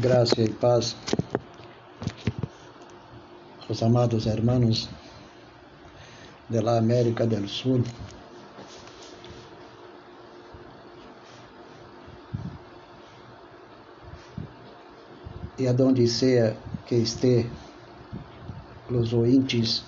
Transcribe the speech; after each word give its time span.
Graça 0.00 0.40
e 0.40 0.48
paz 0.48 0.94
aos 3.68 3.82
amados 3.82 4.26
hermanos 4.26 4.88
de 6.48 6.62
la 6.62 6.78
América 6.78 7.26
del 7.26 7.48
Sur. 7.48 7.82
E 15.58 15.66
aonde 15.66 16.06
seja 16.06 16.56
que 16.86 16.94
esté 16.94 17.50
os 18.88 19.12
ouvintes 19.12 19.82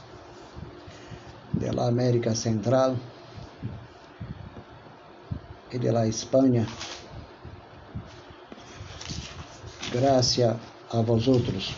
de 1.55 1.69
América 1.69 2.35
Central 2.35 2.97
e 5.71 5.79
de 5.79 5.93
la 5.93 6.09
Espanha, 6.09 6.67
Graça 9.93 10.57
a 10.89 11.03
vós 11.03 11.27
outros, 11.27 11.75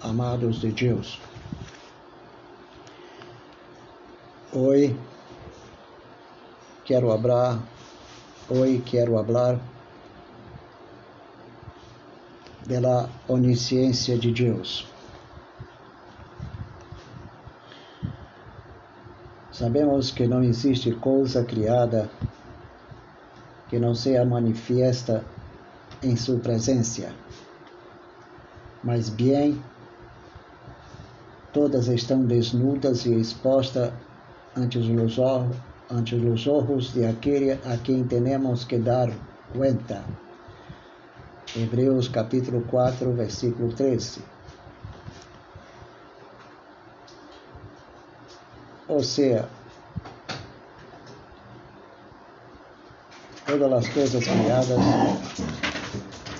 amados 0.00 0.60
de 0.60 0.72
Deus. 0.72 1.20
Hoje 4.50 4.98
quero 6.86 7.12
hablar, 7.12 7.62
hoje 8.48 8.78
quero 8.78 9.18
hablar 9.18 9.60
de 12.66 12.80
la 12.80 13.10
onisciência 13.28 14.16
de 14.16 14.32
Deus. 14.32 14.86
Sabemos 19.52 20.10
que 20.10 20.26
não 20.26 20.42
existe 20.42 20.92
coisa 20.92 21.44
criada 21.44 22.08
que 23.68 23.78
não 23.78 23.94
seja 23.94 24.24
manifiesta 24.24 25.22
em 26.06 26.16
sua 26.16 26.38
presença. 26.38 27.12
Mas 28.82 29.08
bem, 29.08 29.60
todas 31.52 31.88
estão 31.88 32.24
desnudas 32.24 33.04
e 33.04 33.14
expostas 33.14 33.92
ante 34.56 34.78
os 34.78 35.18
olhos, 35.18 35.56
ante 35.90 36.14
os 36.14 36.46
de 36.92 37.04
aquele 37.04 37.52
a 37.52 37.76
quem 37.82 38.04
temos 38.04 38.64
que 38.64 38.78
dar 38.78 39.10
conta. 39.52 40.04
Hebreus 41.56 42.08
capítulo 42.08 42.62
4, 42.62 43.12
versículo 43.12 43.72
13. 43.72 44.20
Ou 48.88 49.02
seja, 49.02 49.48
todas 53.46 53.72
as 53.72 53.88
coisas 53.88 54.24
criadas 54.24 54.78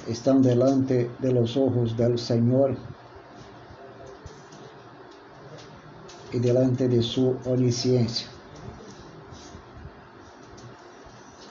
estão 0.07 0.41
delante 0.41 1.11
de 1.19 1.33
los 1.33 1.57
ojos 1.57 1.97
del 1.97 2.19
Senhor 2.19 2.77
e 6.33 6.39
delante 6.39 6.89
de 6.89 7.03
sua 7.03 7.37
onisciência. 7.45 8.29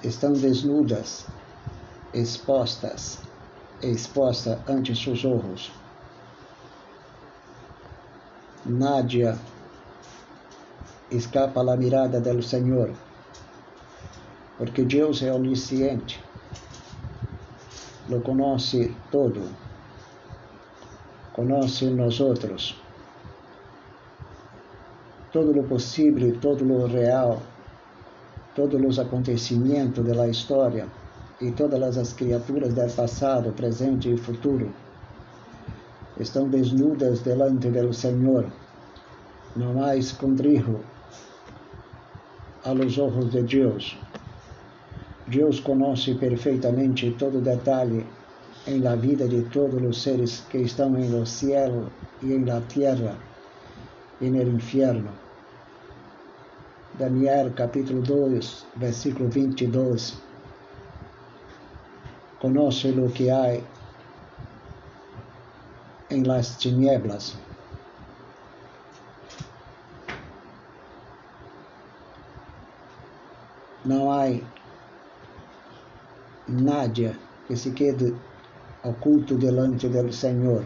Estão 0.04 0.34
desnudas, 0.34 1.26
expostas, 2.14 3.20
expostas 3.82 4.58
ante 4.70 4.96
seus 4.96 5.26
olhos. 5.26 5.72
Nádia 8.66 9.38
escapa 11.12 11.62
a 11.62 11.78
mirada 11.78 12.20
do 12.22 12.42
Senhor, 12.42 12.92
porque 14.58 14.84
Deus 14.84 15.22
é 15.22 15.32
onisciente 15.32 16.24
lo 18.10 18.22
conoce 18.22 18.94
todo, 19.12 19.42
conoce 21.34 21.90
nós 21.90 22.20
outros, 22.20 22.76
todo 25.32 25.52
lo 25.52 25.64
possível, 25.64 26.40
todo 26.40 26.64
lo 26.64 26.88
real, 26.88 27.42
todos 28.56 28.82
os 28.82 29.00
acontecimentos 29.00 30.06
da 30.06 30.28
história 30.28 30.88
e 31.42 31.52
todas 31.52 31.98
as 31.98 32.14
criaturas 32.14 32.74
do 32.74 32.96
passado, 32.96 33.52
presente 33.52 34.14
e 34.14 34.18
futuro 34.18 34.72
estão 36.20 36.48
desnudas 36.48 37.22
delante 37.22 37.70
do 37.70 37.94
Senhor. 37.94 38.46
Não 39.56 39.84
há 39.84 39.96
escondrijo 39.96 40.80
a 42.64 42.72
los 42.72 42.98
ojos 42.98 43.32
de 43.32 43.42
Deus. 43.44 43.98
Deus 45.28 45.60
conhece 45.60 46.14
perfeitamente 46.16 47.12
todo 47.18 47.42
detalhe 47.42 48.06
em 48.68 48.80
la 48.80 48.96
vida 48.96 49.28
de 49.28 49.42
todos 49.50 49.82
os 49.82 50.04
seres 50.04 50.44
que 50.50 50.60
estão 50.60 50.96
em 50.98 51.10
los 51.10 51.30
cielos 51.30 51.90
e 52.22 52.32
em 52.32 52.46
la 52.46 52.62
tierra 52.62 53.16
e 54.22 54.30
no 54.30 54.44
inferno. 54.44 55.10
Daniel 56.94 57.52
capítulo 57.56 58.02
2, 58.02 58.66
versículo 58.78 59.28
22. 59.30 60.16
Conoce 62.40 62.92
lo 62.92 63.10
que 63.10 63.30
há 63.30 63.60
em 66.12 66.24
las 66.24 66.56
tinieblas. 66.58 67.36
Não 73.84 74.12
há 74.12 74.30
Nádia, 76.48 77.18
que 77.48 77.56
se 77.56 77.72
quede 77.72 78.16
oculto 78.84 79.36
delante 79.36 79.88
do 79.88 80.14
Senhor. 80.14 80.66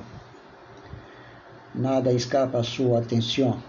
Nada 1.73 2.11
escapa 2.11 2.59
a 2.59 2.63
sua 2.63 2.99
atenção. 2.99 3.61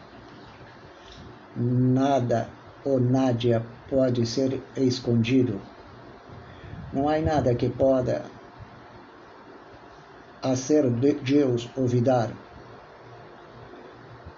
Nada 1.56 2.48
ou 2.84 2.98
Nádia 2.98 3.64
pode 3.88 4.26
ser 4.26 4.60
escondido. 4.76 5.60
Não 6.92 7.08
há 7.08 7.20
nada 7.20 7.54
que 7.54 7.68
possa 7.68 8.24
de 10.42 11.12
Deus 11.12 11.68
olvidar 11.76 12.30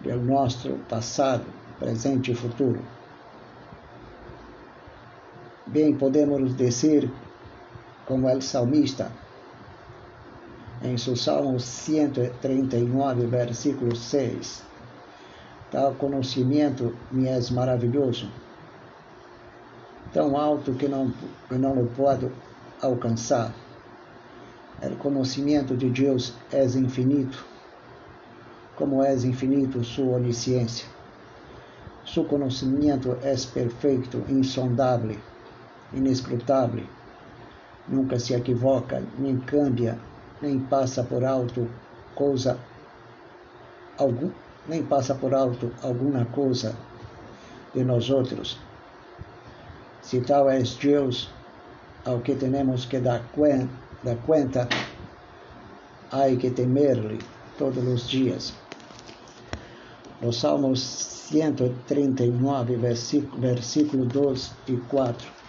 do 0.00 0.16
nosso 0.16 0.70
passado, 0.88 1.46
presente 1.78 2.32
e 2.32 2.34
futuro. 2.34 2.82
Bem, 5.66 5.94
podemos 5.94 6.54
dizer 6.56 7.08
como 8.06 8.28
el 8.28 8.42
salmista, 8.42 9.10
em 10.82 10.98
seu 10.98 11.14
Salmo 11.16 11.58
139, 11.60 13.26
versículo 13.26 13.94
6. 13.94 14.62
Tal 15.70 15.94
conhecimento 15.94 16.94
me 17.10 17.28
é 17.28 17.38
maravilhoso, 17.50 18.28
tão 20.12 20.36
alto 20.36 20.74
que 20.74 20.88
não, 20.88 21.12
não 21.50 21.80
o 21.80 21.86
posso 21.86 22.30
alcançar. 22.80 23.54
O 24.82 24.96
conhecimento 24.96 25.76
de 25.76 25.88
Deus 25.88 26.34
é 26.50 26.64
infinito, 26.64 27.46
como 28.74 29.02
é 29.02 29.14
infinito 29.14 29.84
sua 29.84 30.16
onisciência. 30.16 30.88
Seu 32.04 32.24
conhecimento 32.24 33.16
é 33.22 33.34
perfeito, 33.54 34.24
insondável, 34.28 35.16
inescrutável 35.94 36.84
nunca 37.88 38.18
se 38.18 38.34
equivoca, 38.34 39.02
nem 39.18 39.38
cambia, 39.38 39.98
nem 40.40 40.58
passa 40.58 41.02
por 41.02 41.24
alto 41.24 41.68
coisa 42.14 42.58
algum, 43.98 44.30
nem 44.68 44.82
passa 44.82 45.14
por 45.14 45.34
alto 45.34 45.72
alguma 45.82 46.24
coisa 46.26 46.76
de 47.74 47.84
nós 47.84 48.10
outros. 48.10 48.58
Se 50.02 50.20
tal 50.20 50.50
é 50.50 50.62
Deus 50.62 51.30
ao 52.04 52.20
que 52.20 52.34
temos 52.34 52.84
que 52.84 52.98
dar 52.98 53.22
conta, 54.26 54.68
há 56.10 56.36
que 56.36 56.50
temer-lhe 56.50 57.18
todos 57.56 57.86
os 57.86 58.08
dias. 58.08 58.52
Nos 60.20 60.40
Salmos 60.40 60.80
139, 60.80 62.76
versículo, 62.76 63.40
versículo 63.40 64.04
2 64.04 64.52
e 64.68 64.76
4. 64.76 65.41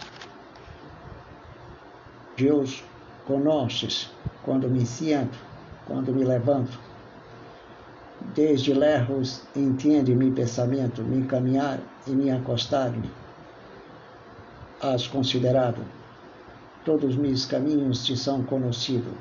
Deus 2.38 2.84
conosces 3.28 4.10
quando 4.44 4.68
me 4.68 4.86
siento, 4.86 5.38
quando 5.88 6.12
me 6.12 6.24
levanto. 6.24 6.80
Desde 8.36 8.74
lejos 8.74 9.44
entende 9.56 10.16
meu 10.16 10.32
pensamento, 10.32 11.04
me 11.04 11.26
caminhar 11.26 11.80
e 12.08 12.12
me 12.12 12.32
acostar-me. 12.32 13.10
Has 14.82 15.08
considerado, 15.08 15.84
todos 16.84 17.16
meus 17.16 17.46
caminhos 17.46 18.06
te 18.06 18.18
são 18.18 18.44
conhecidos. 18.44 19.14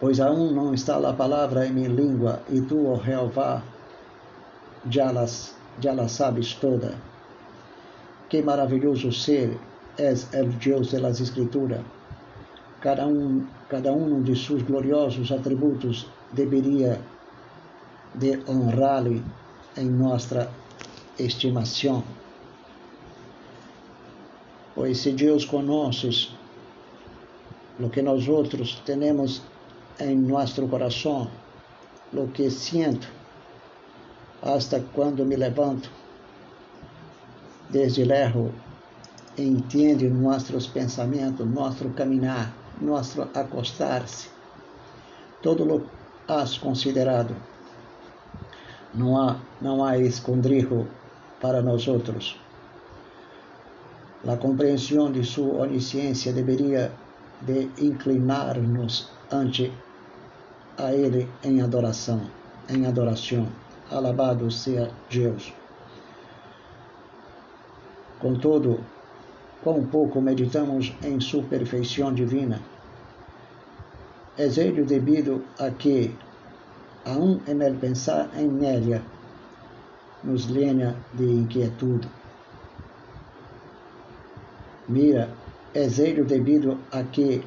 Pois 0.00 0.20
aún 0.20 0.54
não 0.54 0.74
está 0.74 0.96
a 0.96 1.12
palavra 1.12 1.66
em 1.66 1.72
minha 1.72 1.88
língua, 1.88 2.40
e 2.48 2.60
tu, 2.60 2.86
ó 2.86 3.02
Jeová, 3.02 3.62
já 4.88 5.12
já 5.80 5.92
la 5.92 6.08
sabes 6.08 6.54
toda. 6.54 6.94
Que 8.28 8.42
maravilhoso 8.42 9.12
ser 9.12 9.58
és 9.98 10.26
el 10.32 10.58
Deus 10.58 10.90
de 10.90 11.00
las 11.00 11.20
Escrituras. 11.20 11.84
cada 12.86 13.06
um, 13.06 13.44
cada 13.68 13.90
de 14.22 14.36
seus 14.36 14.62
gloriosos 14.62 15.32
atributos 15.32 16.06
deveria 16.32 17.00
de 18.14 18.38
honrá-lo 18.46 19.24
em 19.76 19.90
nossa 19.90 20.48
estimação. 21.18 22.04
Pois 24.74 24.98
se 24.98 25.12
Deus 25.12 25.44
conhece 25.44 26.30
o 27.80 27.88
que 27.88 28.02
nós 28.02 28.28
outros 28.28 28.80
temos 28.84 29.42
em 29.98 30.16
nosso 30.16 30.68
coração, 30.68 31.28
o 32.12 32.28
que 32.28 32.48
sinto, 32.50 33.08
hasta 34.42 34.80
quando 34.94 35.24
me 35.24 35.34
levanto, 35.34 35.90
desde 37.70 38.04
lejos, 38.04 38.52
entende 39.38 40.08
nossos 40.08 40.66
pensamentos, 40.66 41.46
nosso 41.46 41.88
caminhar, 41.90 42.52
nosso 42.80 43.22
acostar-se. 43.34 44.28
Todo 45.42 45.86
has 46.28 46.58
considerado. 46.58 47.34
Não 48.94 49.20
há, 49.20 49.36
não 49.60 49.84
há 49.84 49.98
escondrijo 49.98 50.86
para 51.40 51.60
nós 51.60 51.86
outros. 51.86 52.38
A 54.26 54.36
compreensão 54.36 55.12
de 55.12 55.22
sua 55.24 55.62
onisciência 55.62 56.32
deveria 56.32 56.90
de 57.42 57.70
inclinar-nos 57.78 59.08
ante 59.30 59.72
a 60.78 60.92
Ele 60.92 61.28
em 61.44 61.60
adoração, 61.60 62.22
em 62.68 62.86
adoração. 62.86 63.46
Alabado 63.90 64.50
seja 64.50 64.90
Deus. 65.08 65.52
Contudo, 68.18 68.80
quão 69.62 69.84
pouco 69.86 70.20
meditamos 70.20 70.94
em 71.02 71.20
sua 71.20 71.42
perfeição 71.42 72.12
divina. 72.12 72.60
É 74.38 74.44
ello 74.44 74.84
devido 74.84 75.42
a 75.58 75.70
que, 75.70 76.14
aun 77.04 77.40
en 77.46 77.62
el 77.62 77.74
pensar 77.76 78.28
em 78.36 78.64
ella, 78.64 79.02
nos 80.22 80.46
llena 80.46 80.94
de 81.14 81.24
inquietude. 81.24 82.08
Mira, 84.88 85.30
é 85.74 85.84
ello 85.84 86.24
devido 86.26 86.78
a 86.92 87.02
que, 87.04 87.42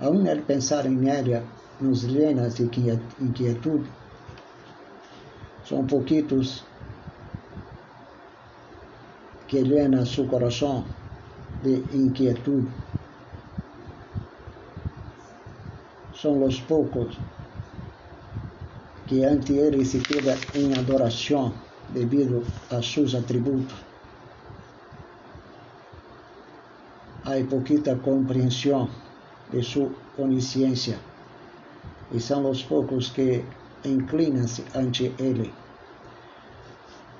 aun 0.00 0.26
el 0.26 0.42
pensar 0.42 0.86
em 0.86 1.08
ella, 1.08 1.42
nos 1.80 2.04
llena 2.04 2.48
de 2.48 2.62
inquietude. 3.20 3.90
São 5.64 5.84
pouquitos 5.84 6.64
que 9.48 9.62
llena 9.62 10.06
su 10.06 10.26
coração 10.26 10.84
de 11.62 11.84
inquietude. 11.96 12.68
São 16.14 16.44
os 16.44 16.60
poucos 16.60 17.18
que 19.06 19.24
ante 19.24 19.52
ele 19.54 19.84
se 19.84 20.00
queda 20.00 20.36
em 20.54 20.72
adoração 20.74 21.52
devido 21.88 22.44
a 22.70 22.82
seus 22.82 23.14
atributos. 23.14 23.76
Há 27.24 27.44
pouquita 27.48 27.96
compreensão 27.96 28.88
de 29.50 29.62
sua 29.62 29.90
onisciência 30.18 30.98
e 32.12 32.20
são 32.20 32.50
os 32.50 32.62
poucos 32.62 33.10
que 33.10 33.44
inclinam-se 33.84 34.64
ante 34.74 35.12
ele. 35.18 35.52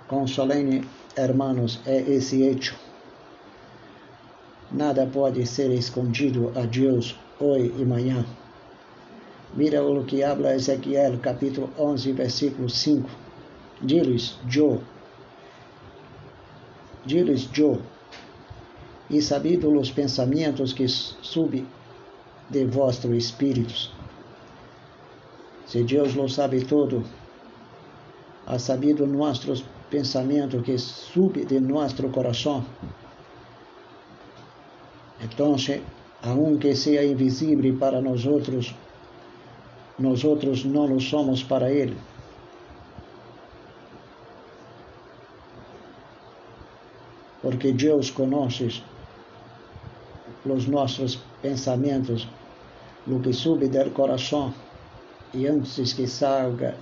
Com 0.08 0.26
solene 0.26 0.82
hermanos, 1.17 1.81
é 1.87 1.99
esse 2.00 2.43
hecho. 2.43 2.88
Nada 4.78 5.04
pode 5.06 5.44
ser 5.44 5.72
escondido 5.72 6.52
a 6.54 6.64
Deus 6.64 7.16
hoje 7.40 7.75
e 7.76 7.82
amanhã. 7.82 8.25
Mira 9.52 9.82
o 9.82 10.04
que 10.04 10.22
habla 10.22 10.54
Ezequiel, 10.54 11.19
capítulo 11.19 11.69
11, 11.76 12.12
versículo 12.12 12.69
5. 12.69 13.10
Diles, 13.82 14.38
yo. 14.48 14.78
Diles, 17.04 17.50
yo. 17.52 17.80
E 19.10 19.20
sabido 19.20 19.69
os 19.76 19.90
pensamentos 19.90 20.72
que 20.72 20.86
sube 20.86 21.66
de 22.48 22.64
vossos 22.64 23.10
espíritos. 23.10 23.92
Se 25.66 25.82
Deus 25.82 26.14
lo 26.14 26.28
sabe 26.28 26.60
todo, 26.60 27.02
ha 28.46 28.60
sabido 28.60 29.08
nossos 29.08 29.64
pensamento 29.90 30.62
que 30.62 30.78
sube 30.78 31.44
de 31.44 31.58
nosso 31.58 32.08
coração. 32.10 32.64
Então, 35.20 35.56
aunque 36.23 36.75
seja 36.75 37.05
invisível 37.05 37.76
para 37.76 38.00
nós 38.00 38.25
outros, 38.25 38.75
nós 39.99 40.23
outros 40.25 40.65
não 40.65 40.87
lo 40.87 41.00
somos 41.00 41.43
para 41.43 41.70
Ele. 41.73 41.97
Porque 47.43 47.73
Deus 47.73 48.11
conhece 48.11 48.82
os 50.44 50.67
nossos 50.67 51.19
pensamentos, 51.43 52.26
o 53.06 53.20
que 53.20 53.32
sube 53.32 53.69
do 53.69 53.91
coração, 53.91 54.55
e 55.35 55.47
antes 55.47 55.93
que 55.93 56.06
salga 56.06 56.76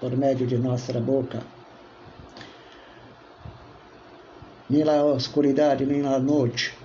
por 0.00 0.16
meio 0.16 0.46
de 0.46 0.56
nossa 0.56 0.98
boca, 1.00 1.42
nem 4.70 4.84
na 4.84 5.02
oscuridade, 5.02 5.84
nem 5.84 6.02
na 6.02 6.18
noite, 6.18 6.77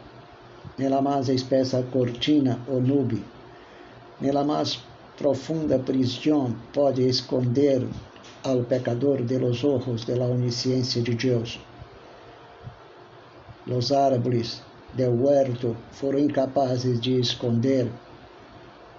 nem 0.78 0.90
na 0.90 1.02
mais 1.02 1.30
espessa 1.30 1.84
cortina 1.92 2.60
ou 2.68 2.81
nube, 2.81 3.24
nem 4.20 4.31
na 4.31 4.44
mais 4.44 4.80
profunda 5.18 5.78
prisão 5.78 6.56
pode 6.74 7.08
esconder 7.08 7.88
ao 8.44 8.64
pecador 8.64 9.22
de 9.22 9.38
los 9.38 9.64
ojos 9.64 10.06
de 10.06 10.16
la 10.16 10.25
onisciência 10.25 11.02
de 11.02 11.16
Deus. 11.16 11.60
Los 13.66 13.92
árboles 13.92 14.62
del 14.94 15.10
huerto 15.10 15.75
foram 15.92 16.20
incapazes 16.20 17.00
de 17.00 17.20
esconder 17.20 17.90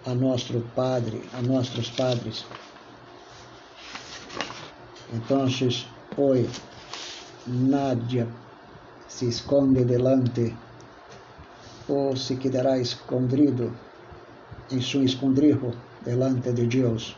a 0.06 0.14
nosso 0.14 0.60
Padre, 0.74 1.22
a 1.32 1.42
nossos 1.42 1.90
padres. 1.90 2.44
Então, 5.12 5.44
hoje, 6.16 6.50
nadie 7.46 8.26
se 9.06 9.28
esconde 9.28 9.84
delante 9.84 10.54
ou 11.88 12.16
se 12.16 12.36
quedará 12.36 12.78
escondido 12.78 13.72
em 14.70 14.80
seu 14.80 15.02
escondrijo 15.02 15.72
delante 16.04 16.52
de 16.52 16.66
Deus. 16.66 17.16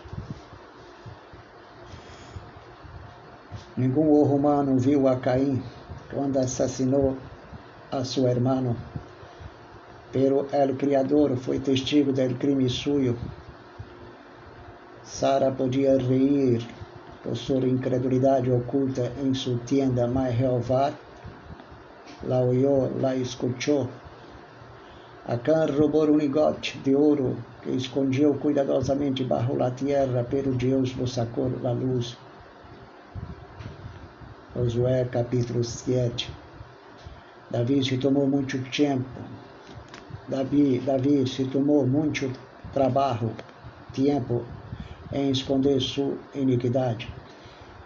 Nenhum 3.76 4.22
humano 4.22 4.78
viu 4.78 5.06
a 5.06 5.16
Caim 5.16 5.62
quando 6.12 6.38
assassinou 6.38 7.16
a 7.92 8.04
seu 8.04 8.26
irmão, 8.26 8.76
pero 10.12 10.46
el 10.52 10.76
Criador 10.76 11.36
foi 11.36 11.58
testigo 11.60 12.12
del 12.12 12.36
crime 12.38 12.68
suyo. 12.68 13.16
Sara 15.04 15.52
podia 15.52 15.96
reír 15.98 16.66
por 17.22 17.36
sua 17.36 17.66
incredulidade 17.68 18.50
oculta 18.50 19.12
em 19.22 19.34
sua 19.34 19.58
tienda, 19.66 20.06
mas 20.06 20.34
Jeová 20.36 20.92
la 22.22 22.40
oyó, 22.40 22.90
la 23.00 23.14
escuchó. 23.14 23.88
Acã 25.28 25.66
roubou 25.66 26.08
um 26.08 26.18
lingote 26.18 26.78
de 26.78 26.94
ouro 26.94 27.36
que 27.60 27.70
escondeu 27.70 28.34
cuidadosamente 28.34 29.24
bajo 29.24 29.56
la 29.56 29.72
tierra, 29.72 30.24
pero 30.30 30.52
Deus 30.52 30.94
lo 30.94 31.04
sacou 31.04 31.50
da 31.50 31.72
luz. 31.72 32.16
Josué 34.54 35.04
capítulo 35.10 35.64
7. 35.64 36.30
Davi 37.50 37.82
se 37.82 37.96
tomou 37.98 38.28
muito 38.28 38.56
tempo. 38.70 39.20
Davi, 40.28 40.78
Davi 40.78 41.26
se 41.26 41.44
tomou 41.46 41.84
muito 41.84 42.30
trabalho, 42.72 43.34
tempo 43.92 44.44
em 45.12 45.32
esconder 45.32 45.80
sua 45.80 46.16
iniquidade. 46.36 47.10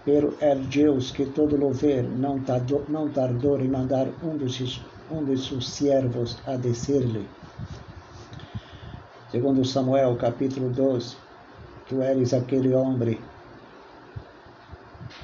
Pero 0.04 0.37
é 0.40 0.54
Deus 0.54 1.11
que 1.11 1.25
todo 1.25 1.56
lo 1.56 1.73
ver 1.73 2.02
não 2.02 2.38
tardou, 2.40 2.85
não 2.87 3.09
tardou 3.09 3.59
em 3.61 3.68
mandar 3.68 4.09
um 4.23 4.37
dos, 4.37 4.85
um 5.11 5.25
de 5.25 5.37
seus 5.37 5.69
servos 5.69 6.38
a 6.47 6.57
descer-lhe. 6.57 7.29
Segundo 9.31 9.64
Samuel, 9.64 10.17
capítulo 10.17 10.71
12, 10.71 11.17
tu 11.88 12.02
eres 12.02 12.33
aquele 12.33 12.75
homem 12.75 13.19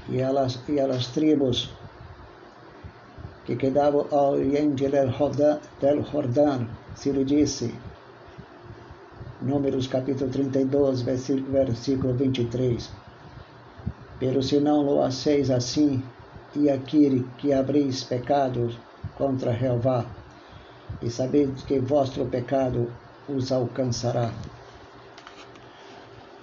e 0.09 0.19
elas, 0.19 0.59
e 0.69 0.79
elas 0.79 1.09
tribos 1.09 1.71
que 3.45 3.57
quedavam 3.57 4.07
ao 4.11 4.33
oriente 4.33 4.89
del 4.89 6.03
Jordão, 6.03 6.69
se 6.95 7.13
lhe 7.13 7.25
disse, 7.25 7.73
Números 9.41 9.87
capítulo 9.87 10.31
32, 10.31 11.03
versículo, 11.03 11.53
versículo 11.53 12.15
23. 12.15 12.91
Pero 14.19 14.43
se 14.43 14.59
não 14.61 14.83
lo 14.83 15.03
haceis 15.03 15.51
assim, 15.51 16.03
e 16.55 16.71
aquele 16.71 17.29
que 17.37 17.53
abris 17.53 18.03
pecados 18.03 18.79
contra 19.17 19.53
Jeová, 19.53 20.05
e 21.03 21.11
sabeis 21.11 21.63
que 21.63 21.79
vosso 21.79 22.25
pecado 22.27 22.93
os 23.29 23.51
alcançará. 23.51 24.33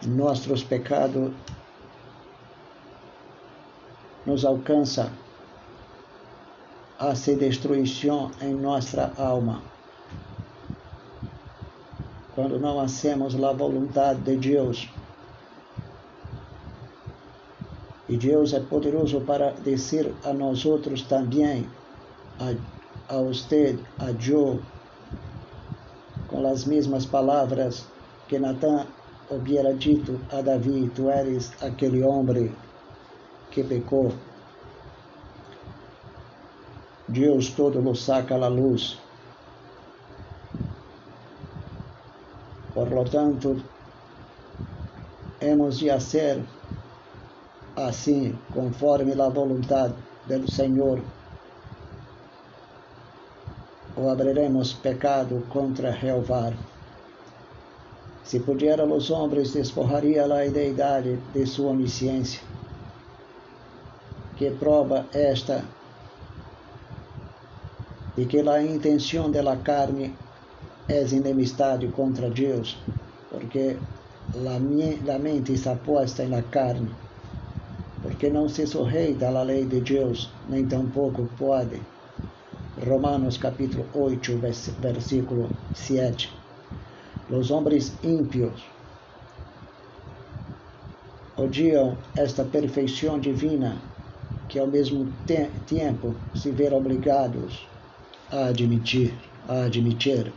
Nossos 0.06 0.64
pecados 0.64 1.32
nos 4.26 4.44
alcança 4.44 5.12
a 7.00 7.16
se 7.16 7.36
destruição 7.36 8.32
em 8.42 8.54
nossa 8.54 9.14
alma. 9.18 9.62
Quando 12.36 12.60
não 12.60 12.80
hacemos 12.80 13.36
a 13.42 13.54
vontade 13.54 14.22
de 14.22 14.36
Deus, 14.36 14.90
e 18.10 18.18
Deus 18.18 18.54
é 18.54 18.60
poderoso 18.60 19.22
para 19.22 19.52
dizer 19.52 20.14
a 20.24 20.34
nós 20.34 20.66
outros 20.66 21.04
também, 21.04 21.68
a, 22.44 23.16
a 23.16 23.22
você, 23.22 23.78
a 24.00 24.12
Joe, 24.20 24.60
com 26.28 26.48
as 26.48 26.66
mesmas 26.66 27.06
palavras 27.06 27.86
que 28.28 28.40
Natan 28.40 28.86
hubiera 29.30 29.74
dito 29.74 30.20
a 30.32 30.42
Davi, 30.42 30.92
tu 30.96 31.10
eres 31.10 31.52
aquele 31.62 32.04
homem 32.04 32.54
que 33.52 33.64
pecou. 33.64 34.14
Deus 37.08 37.50
todo 37.50 37.80
lo 37.80 37.96
saca 37.96 38.36
a 38.36 38.48
luz. 38.48 38.98
Por 42.74 42.92
lo 42.92 43.04
tanto, 43.04 43.62
hemos 45.40 45.78
de 45.78 45.92
hacer 45.92 46.44
assim, 47.76 48.36
conforme 48.54 49.14
a 49.14 49.30
vontade 49.30 49.94
do 50.26 50.50
Senhor, 50.50 51.00
ou 54.04 54.10
abriremos 54.10 54.74
pecado 54.74 55.46
contra 55.50 55.94
Jeová. 55.94 56.52
Se 58.26 58.40
pudiera 58.42 58.84
os 58.86 59.10
homens, 59.10 59.54
desforraria 59.54 60.26
a 60.26 60.48
deidade 60.50 61.18
de 61.34 61.46
sua 61.46 61.72
onisciência. 61.72 62.42
Que 64.36 64.52
prova 64.52 65.06
esta 65.14 65.64
de 68.18 68.26
que 68.26 68.40
a 68.40 68.62
intenção 68.62 69.32
da 69.32 69.56
carne 69.56 70.14
é 70.90 71.02
enemistade 71.02 71.88
contra 71.88 72.30
Deus, 72.30 72.78
porque 73.30 73.78
a 74.36 75.20
mente 75.20 75.54
está 75.54 75.76
posta 75.76 76.26
na 76.28 76.42
carne 76.42 76.90
porque 78.04 78.30
não 78.30 78.50
se 78.50 78.68
sujeita 78.68 79.30
à 79.30 79.44
lei 79.44 79.66
de 79.66 79.80
Deus, 79.80 80.30
nem 80.50 80.68
tampouco 80.68 81.28
pode. 81.40 81.82
Romanos 82.86 83.38
capítulo 83.38 83.86
8, 83.94 84.40
versículo 84.82 85.50
7. 85.74 86.30
Os 87.30 87.50
homens 87.50 87.96
ímpios 88.04 88.62
odiam 91.38 91.98
esta 92.18 92.44
perfeição 92.44 93.18
divina 93.18 93.82
que 94.50 94.60
ao 94.60 94.68
mesmo 94.68 95.08
te 95.26 95.50
tempo 95.66 96.14
se 96.36 96.52
ver 96.52 96.74
obrigados 96.74 97.66
a 98.30 98.48
admitir, 98.48 99.14
a 99.48 99.64
admitir. 99.64 100.34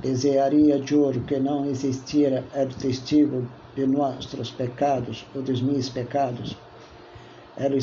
Desearia 0.00 0.84
juro 0.84 1.20
que 1.20 1.38
não 1.38 1.64
existira 1.66 2.44
o 2.56 2.66
testigo 2.74 3.46
de 3.76 3.86
nossos 3.86 4.50
pecados 4.50 5.24
ou 5.32 5.42
dos 5.42 5.62
meus 5.62 5.88
pecados. 5.88 6.56
Era 7.56 7.76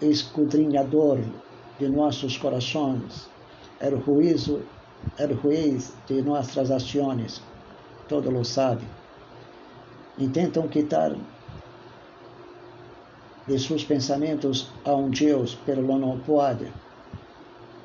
escudrinhador 0.00 1.18
de 1.78 1.88
nossos 1.88 2.36
corações. 2.36 3.28
Era 3.80 3.96
o 3.96 4.02
juízo, 4.02 4.62
era 5.18 5.32
o 5.32 5.40
juiz 5.40 5.92
de 6.06 6.22
nossas 6.22 6.70
ações. 6.70 7.42
Todo 8.08 8.30
lo 8.30 8.44
sabe. 8.44 8.84
Intentam 10.18 10.68
quitar 10.68 11.16
de 13.46 13.58
seus 13.58 13.84
pensamentos 13.84 14.70
a 14.84 14.94
um 14.94 15.10
Deus, 15.10 15.58
pero 15.66 15.82
não 15.82 16.18
pode. 16.20 16.66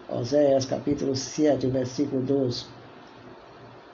Oséias 0.08 0.66
capítulo 0.66 1.16
7, 1.16 1.68
versículo 1.68 2.22
12 2.22 2.80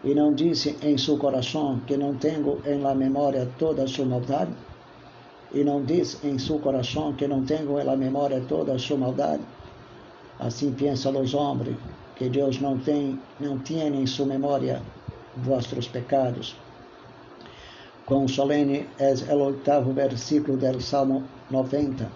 e 0.05 0.13
não 0.13 0.31
disse 0.31 0.77
em 0.83 0.97
seu 0.99 1.17
coração 1.17 1.79
que 1.87 1.97
não 1.97 2.13
tenho 2.13 2.61
em 2.63 2.79
la 2.79 2.93
memória 2.93 3.49
toda 3.57 3.83
a 3.83 3.87
sua 3.87 4.05
maldade? 4.05 4.51
E 5.55 5.63
não 5.63 5.83
diz 5.83 6.23
em 6.23 6.37
seu 6.37 6.59
coração 6.59 7.13
que 7.13 7.27
não 7.27 7.45
tenho 7.45 7.81
la 7.83 7.95
memória 7.95 8.43
toda 8.47 8.73
a 8.73 8.77
sua 8.77 8.97
maldade? 8.97 9.41
Assim 10.37 10.73
pensam 10.73 11.17
os 11.19 11.33
homens, 11.33 11.77
que 12.17 12.29
Deus 12.29 12.59
não 12.59 12.77
tem, 12.77 13.17
não 13.39 13.57
tinha 13.59 13.87
em 13.87 14.05
sua 14.05 14.25
memória 14.25 14.81
vossos 15.37 15.87
pecados. 15.87 16.55
Com 18.05 18.27
solene 18.27 18.85
é 18.99 19.13
o 19.33 19.39
oitavo 19.39 19.93
versículo 19.93 20.57
do 20.57 20.81
Salmo 20.81 21.23
90. 21.49 22.11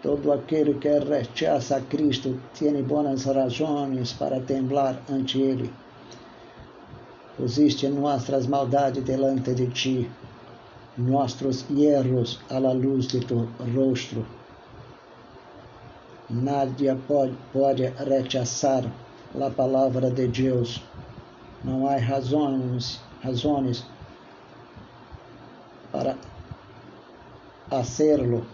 Todo 0.00 0.32
aquele 0.32 0.74
que 0.74 0.96
rechaça 1.00 1.76
a 1.76 1.80
Cristo 1.80 2.40
tem 2.56 2.80
boas 2.84 3.24
razões 3.24 4.12
para 4.12 4.40
temblar 4.40 4.96
ante 5.10 5.40
Ele 5.40 5.82
pusiste 7.36 7.88
nossas 7.88 8.46
maldades 8.46 9.02
delante 9.02 9.54
de 9.54 9.66
ti, 9.68 10.10
nossos 10.96 11.64
erros 11.70 12.38
à 12.50 12.58
luz 12.58 13.06
de 13.08 13.20
tu 13.20 13.48
rostro. 13.74 14.24
Nadie 16.28 16.94
pode, 17.06 17.34
pode 17.52 17.86
a 17.86 19.50
palavra 19.50 20.10
de 20.10 20.28
Deus. 20.28 20.82
Não 21.64 21.86
há 21.86 21.96
razões, 21.96 23.00
razões 23.22 23.86
para 25.90 26.16
hacerlo. 27.70 28.44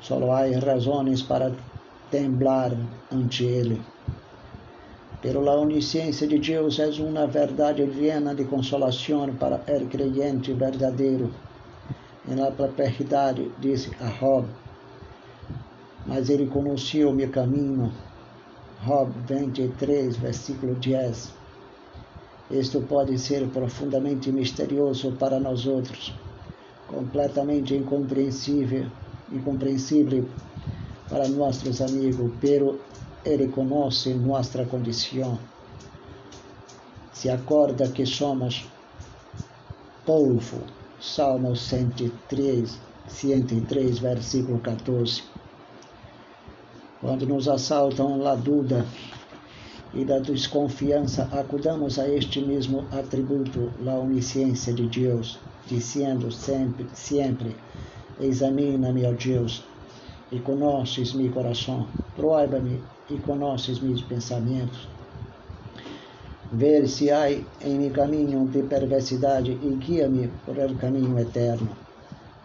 Só 0.00 0.32
há 0.32 0.58
razões 0.58 1.22
para 1.22 1.52
temblar 2.10 2.72
ante 3.10 3.44
Ele. 3.44 3.91
Pero 5.22 5.40
la 5.40 5.54
onisciência 5.54 6.26
de 6.26 6.40
Deus 6.40 6.80
é 6.80 6.88
uma 7.00 7.28
verdade 7.28 7.84
llena 7.86 8.34
de 8.34 8.44
consolação 8.44 9.32
para 9.36 9.62
el 9.68 9.86
creyente 9.86 10.52
verdadeiro. 10.52 11.32
Em 12.28 12.34
la 12.34 12.50
perplexidade, 12.50 13.50
disse 13.60 13.92
a 14.00 14.08
Job, 14.08 14.48
mas 16.06 16.28
ele 16.28 16.46
conhecia 16.46 17.08
o 17.08 17.12
meu 17.12 17.30
caminho. 17.30 17.92
Job 18.84 19.12
23, 19.28 20.16
versículo 20.16 20.74
10. 20.74 21.32
Isto 22.50 22.80
pode 22.80 23.16
ser 23.16 23.46
profundamente 23.48 24.32
misterioso 24.32 25.12
para 25.12 25.38
nós 25.38 25.66
outros, 25.66 26.12
completamente 26.88 27.76
incompreensível, 27.76 28.86
incompreensível 29.30 30.26
para 31.08 31.28
nossos 31.28 31.80
amigos, 31.80 32.32
pero 32.40 32.80
ele 33.24 33.48
conhece 33.48 34.14
nossa 34.14 34.64
condição. 34.64 35.38
Se 37.12 37.30
acorda 37.30 37.88
que 37.88 38.04
somos 38.04 38.66
polvo. 40.04 40.60
Salmo 41.00 41.56
103, 41.56 42.78
103, 43.08 43.98
versículo 43.98 44.58
14. 44.60 45.22
Quando 47.00 47.26
nos 47.26 47.48
assaltam 47.48 48.24
a 48.26 48.36
dúvida 48.36 48.86
e 49.92 50.04
da 50.04 50.20
desconfiança, 50.20 51.28
acudamos 51.32 51.98
a 51.98 52.08
este 52.08 52.40
mesmo 52.40 52.86
atributo, 52.92 53.72
a 53.84 53.94
onisciência 53.94 54.72
de 54.72 54.86
Deus, 54.86 55.40
dizendo 55.66 56.30
sempre, 56.30 56.86
sempre, 56.94 57.56
examina-me, 58.20 59.04
ó 59.04 59.12
Deus, 59.12 59.64
e 60.30 60.38
conheces 60.38 61.12
meu 61.12 61.32
coração, 61.32 61.88
e 63.10 63.18
conheces 63.18 63.80
meus 63.80 64.02
pensamentos. 64.02 64.88
Ver 66.52 66.86
se 66.88 67.10
há 67.10 67.30
em 67.30 67.78
meu 67.78 67.90
caminho 67.90 68.46
de 68.46 68.62
perversidade 68.62 69.52
e 69.52 69.74
guia-me 69.76 70.28
por 70.44 70.58
el 70.58 70.76
caminho 70.76 71.18
eterno. 71.18 71.70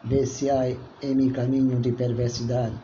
Ver 0.03 0.25
se 0.25 0.49
há 0.49 0.69
em 0.69 1.15
meu 1.15 1.33
caminho 1.33 1.79
de 1.79 1.91
perversidade. 1.91 2.75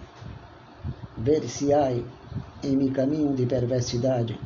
Ver 1.18 1.48
se 1.48 1.74
há 1.74 1.92
em 1.92 2.76
meu 2.76 2.92
caminho 2.92 3.34
de 3.34 3.46
perversidade 3.46 4.38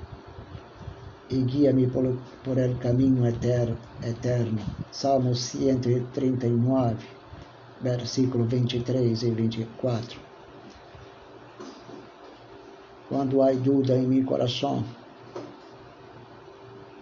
e 1.30 1.42
guia-me 1.42 1.88
por, 1.88 2.16
por 2.44 2.58
el 2.58 2.78
caminho 2.78 3.26
eterno, 3.26 3.78
eterno. 4.04 4.62
Salmo 4.92 5.36
139, 5.36 6.96
versículo 7.82 8.46
23 8.46 9.24
e 9.24 9.32
24 9.32 10.27
quando 13.10 13.42
há 13.42 13.52
dúvida 13.54 13.96
em 13.96 14.08
meu 14.08 14.26
coração. 14.26 14.84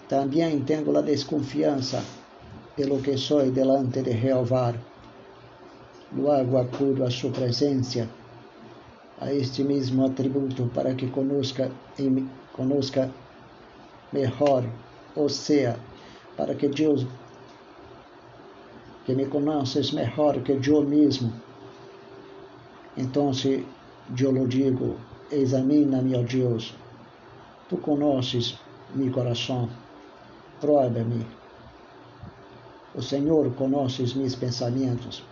Também 0.07 0.59
tenho 0.61 0.95
a 0.97 1.01
desconfiança 1.01 2.03
pelo 2.75 3.01
que 3.01 3.17
sou 3.17 3.49
delante 3.51 4.01
de 4.01 4.11
Jeová. 4.11 4.73
Logo 6.15 6.57
acudo 6.57 7.03
a 7.03 7.09
sua 7.09 7.31
presença 7.31 8.07
a 9.19 9.33
este 9.33 9.63
mesmo 9.63 10.05
atributo 10.05 10.69
para 10.73 10.93
que 10.93 11.07
conosca, 11.07 11.71
conosca 12.53 13.09
melhor, 14.11 14.63
ou 15.15 15.29
seja, 15.29 15.79
para 16.37 16.53
que 16.53 16.67
Deus, 16.67 17.07
que 19.05 19.15
me 19.15 19.25
conheces 19.25 19.91
melhor 19.91 20.39
que 20.41 20.51
eu 20.51 20.81
mesmo. 20.83 21.33
Então, 22.97 23.31
eu 23.43 24.31
lhe 24.31 24.47
digo, 24.47 24.97
examina, 25.31 26.01
meu 26.01 26.23
Deus, 26.23 26.73
tu 27.69 27.77
conheces 27.77 28.57
meu 28.93 29.11
coração, 29.11 29.69
prova-me. 30.61 31.25
O 32.93 33.01
Senhor 33.01 33.51
conhece 33.55 34.17
meus 34.17 34.35
pensamentos. 34.35 35.23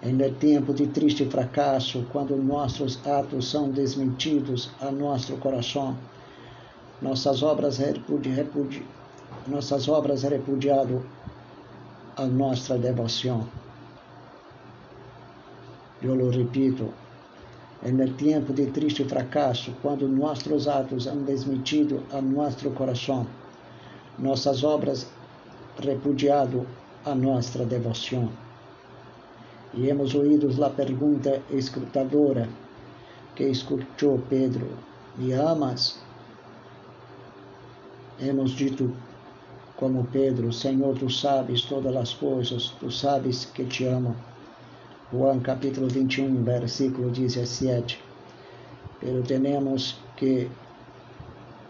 Em 0.00 0.16
tempo 0.34 0.72
de 0.72 0.86
triste 0.86 1.24
fracasso, 1.24 2.06
quando 2.12 2.36
nossos 2.36 3.04
atos 3.04 3.50
são 3.50 3.70
desmentidos 3.70 4.70
a 4.80 4.92
nosso 4.92 5.36
coração, 5.38 5.96
nossas 7.02 7.42
obras 7.42 7.78
repudi, 7.78 8.28
repudi, 8.28 8.86
nossas 9.48 9.88
obras 9.88 10.22
repudiado 10.22 11.04
a 12.16 12.24
nossa 12.26 12.78
devoção. 12.78 13.48
Eu 16.00 16.14
lo 16.14 16.30
repito, 16.30 16.92
em 17.82 17.96
tempo 18.14 18.52
de 18.52 18.66
triste 18.66 19.04
fracasso, 19.04 19.72
quando 19.82 20.08
nossos 20.08 20.66
atos 20.66 21.04
são 21.04 21.22
desmentido 21.22 22.02
a 22.12 22.20
nosso 22.20 22.70
coração, 22.70 23.26
nossas 24.18 24.64
obras 24.64 25.06
repudiado 25.80 26.66
a 27.04 27.14
nossa 27.14 27.64
devoção. 27.64 28.30
E 29.74 29.88
hemos 29.88 30.14
ouído 30.14 30.64
a 30.64 30.70
pergunta 30.70 31.40
escrutadora 31.50 32.48
que 33.36 33.44
escutou 33.44 34.18
Pedro: 34.28 34.66
Me 35.16 35.32
amas? 35.32 36.00
Hemos 38.18 38.50
dito 38.52 38.92
como 39.76 40.04
Pedro: 40.06 40.52
Senhor, 40.52 40.98
tu 40.98 41.08
sabes 41.08 41.62
todas 41.62 41.94
as 41.94 42.14
coisas, 42.14 42.70
tu 42.80 42.90
sabes 42.90 43.44
que 43.44 43.64
te 43.64 43.84
amo. 43.86 44.16
Juan 45.10 45.40
capítulo 45.40 45.88
21, 45.88 46.44
versículo 46.44 47.08
17. 47.10 47.98
Pero 49.00 49.22
temos 49.22 49.96
que 50.14 50.50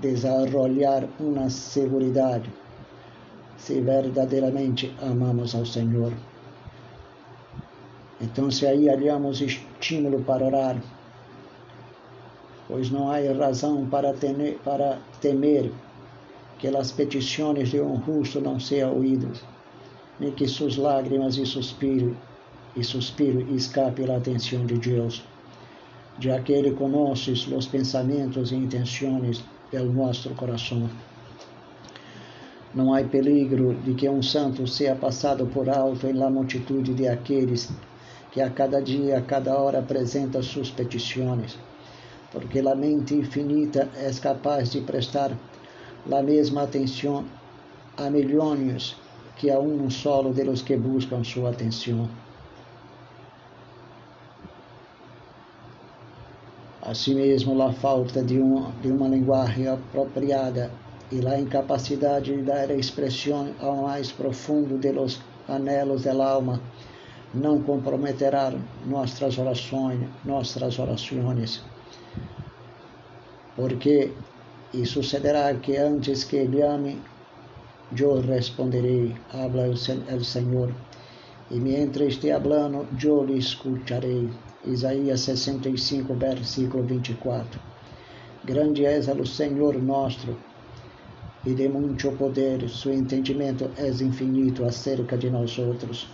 desarrollar 0.01 1.07
uma 1.21 1.49
segurança 1.49 2.43
se 3.57 3.81
verdadeiramente 3.81 4.93
amamos 5.01 5.55
ao 5.55 5.65
Senhor. 5.65 6.13
Então, 8.21 8.51
se 8.51 8.67
aí 8.67 8.89
hallamos 8.89 9.41
estímulo 9.41 10.25
para 10.25 10.45
orar, 10.45 10.83
pois 12.67 12.91
não 12.91 13.09
há 13.09 13.21
razão 13.39 13.87
para, 13.87 14.13
temer, 14.15 14.59
para 14.65 14.99
temer 15.21 15.71
que 16.59 16.67
as 16.67 16.91
petições 16.91 17.69
de 17.69 17.81
um 17.81 18.03
justo 18.03 18.41
não 18.41 18.59
sejam 18.59 18.95
ouvidas, 18.95 19.45
nem 20.19 20.33
que 20.33 20.49
suas 20.49 20.77
lágrimas 20.77 21.37
e 21.37 21.47
suspiro 21.47 22.17
e 22.77 22.85
suspiro 22.85 23.41
escape 23.55 24.11
a 24.11 24.17
atenção 24.17 24.65
de 24.67 24.79
Deus, 24.79 25.23
já 26.19 26.41
que 26.41 26.53
Ele 26.53 26.73
conhece 26.73 27.31
os 27.31 27.67
pensamentos 27.67 28.53
e 28.53 28.57
intenções 28.57 29.45
do 29.73 29.93
nosso 29.93 30.31
coração. 30.31 30.89
Não 32.75 32.93
há 32.93 33.03
peligro 33.03 33.75
de 33.85 33.95
que 33.95 34.09
um 34.09 34.23
santo 34.23 34.67
seja 34.67 34.95
passado 34.95 35.47
por 35.47 35.69
alto 35.69 36.07
em 36.07 36.13
la 36.13 36.29
multitude 36.29 36.95
de 36.95 37.09
aqueles 37.09 37.71
que 38.31 38.43
a 38.43 38.51
cada 38.51 38.81
dia, 38.81 39.19
a 39.19 39.23
cada 39.23 39.59
hora 39.59 39.79
apresenta 39.79 40.43
suas 40.43 40.71
petições, 40.71 41.59
porque 42.31 42.61
a 42.61 42.75
mente 42.75 43.15
infinita 43.15 43.89
é 43.97 44.11
capaz 44.21 44.71
de 44.71 44.83
prestar 44.83 45.33
a 46.11 46.23
mesma 46.23 46.63
atenção 46.63 47.25
a 47.97 48.11
milhões 48.11 48.97
que 49.37 49.51
a 49.51 49.59
um 49.59 49.89
solo 49.89 50.33
de 50.33 50.45
los 50.45 50.63
que 50.63 50.77
buscam 50.77 51.25
sua 51.25 51.51
atenção. 51.51 52.09
Assim 56.89 57.15
mesmo, 57.17 57.61
a 57.61 57.71
falta 57.71 58.23
de, 58.23 58.41
um, 58.41 58.71
de 58.81 58.89
uma 58.91 59.09
linguagem 59.09 59.69
apropriada 59.69 60.71
e 61.13 61.21
a 61.27 61.39
incapacidade 61.39 62.35
de 62.35 62.41
dar 62.41 62.71
expressão 62.71 63.51
ao 63.61 63.83
mais 63.83 64.11
profundo 64.11 64.79
de 64.79 64.91
los 64.93 65.21
anhelos 65.47 66.05
da 66.05 66.15
alma 66.25 66.63
não 67.35 67.61
comprometerá 67.61 68.55
nossas 68.87 69.37
orações, 69.37 70.01
nossas 70.25 70.79
orações, 70.79 71.63
porque 73.55 74.15
e 74.73 74.87
sucederá 74.87 75.53
que 75.53 75.77
antes 75.77 76.25
que 76.25 76.37
ele 76.37 76.63
ame, 76.63 77.03
eu 77.95 78.19
responderei, 78.23 79.15
habla 79.31 79.69
o 79.69 80.25
Senhor, 80.25 80.73
e 81.51 81.59
mientras 81.59 82.09
esté 82.15 82.33
hablando, 82.33 82.87
eu 83.03 83.25
lhe 83.25 83.39
escutarei. 83.39 84.29
Isaías 84.67 85.21
65, 85.21 86.13
versículo 86.15 86.83
24. 86.85 87.61
Grande 88.45 88.85
és 88.85 89.09
o 89.09 89.25
Senhor 89.25 89.81
nosso, 89.81 90.37
e 91.47 91.55
de 91.55 91.69
muito 91.69 92.11
poder, 92.13 92.69
seu 92.69 92.93
entendimento 92.93 93.71
é 93.77 93.89
infinito 93.89 94.65
acerca 94.65 95.17
de 95.17 95.31
nós 95.31 95.59
outros. 95.59 96.09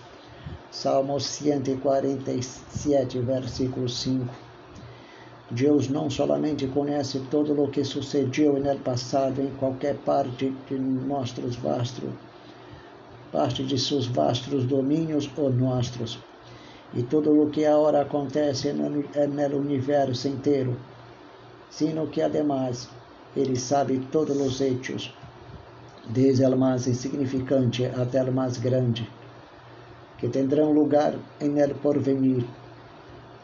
Salmos 0.70 1.24
147, 1.26 3.18
versículo 3.20 3.88
5. 3.88 4.32
Deus 5.50 5.88
não 5.88 6.10
somente 6.10 6.66
conhece 6.66 7.20
todo 7.30 7.60
o 7.60 7.68
que 7.68 7.84
sucedeu 7.84 8.58
no 8.58 8.78
passado 8.78 9.40
em 9.40 9.50
qualquer 9.56 9.96
parte 9.98 10.54
de 10.68 10.78
nossos 10.78 11.56
vastos, 11.56 12.10
parte 13.34 13.64
de 13.64 13.76
seus 13.76 14.06
vastos 14.06 14.62
domínios 14.64 15.28
ou 15.36 15.52
nossos, 15.52 16.20
e 16.94 17.02
todo 17.02 17.42
o 17.42 17.50
que 17.50 17.66
agora 17.66 18.02
acontece 18.02 18.72
no, 18.72 18.88
no 18.88 19.58
universo 19.58 20.28
inteiro, 20.28 20.76
sino 21.68 22.06
que 22.06 22.22
además 22.22 22.88
ele 23.34 23.56
sabe 23.56 23.98
todos 24.12 24.40
os 24.40 24.60
hechos, 24.60 25.12
desde 26.06 26.46
o 26.46 26.56
mais 26.56 26.86
insignificante 26.86 27.84
até 27.86 28.22
o 28.22 28.32
mais 28.32 28.56
grande 28.58 29.04
que 30.16 30.28
tendrão 30.28 30.72
lugar 30.72 31.14
em 31.40 31.58
el 31.58 31.74
porvenir. 31.74 32.44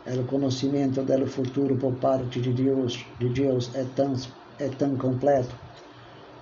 O 0.06 0.24
conhecimento 0.24 1.02
do 1.02 1.26
futuro 1.26 1.76
por 1.76 1.94
parte 1.94 2.40
de 2.40 2.52
Deus, 2.52 3.04
de 3.18 3.28
Deus 3.28 3.70
é 3.74 3.84
tão, 3.96 4.14
é 4.58 4.68
tão 4.68 4.96
completo 4.96 5.54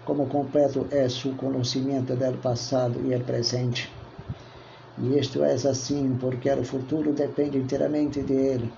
como 0.09 0.25
completo 0.25 0.87
é 0.90 1.07
seu 1.07 1.35
conhecimento 1.35 2.16
do 2.16 2.38
passado 2.38 2.99
e 3.05 3.14
do 3.14 3.25
presente. 3.27 3.92
E 4.97 5.18
isto 5.18 5.44
é 5.44 5.53
assim 5.53 6.16
porque 6.18 6.51
o 6.51 6.64
futuro 6.64 7.12
depende 7.12 7.59
inteiramente 7.59 8.23
de 8.23 8.33
Ele. 8.33 8.73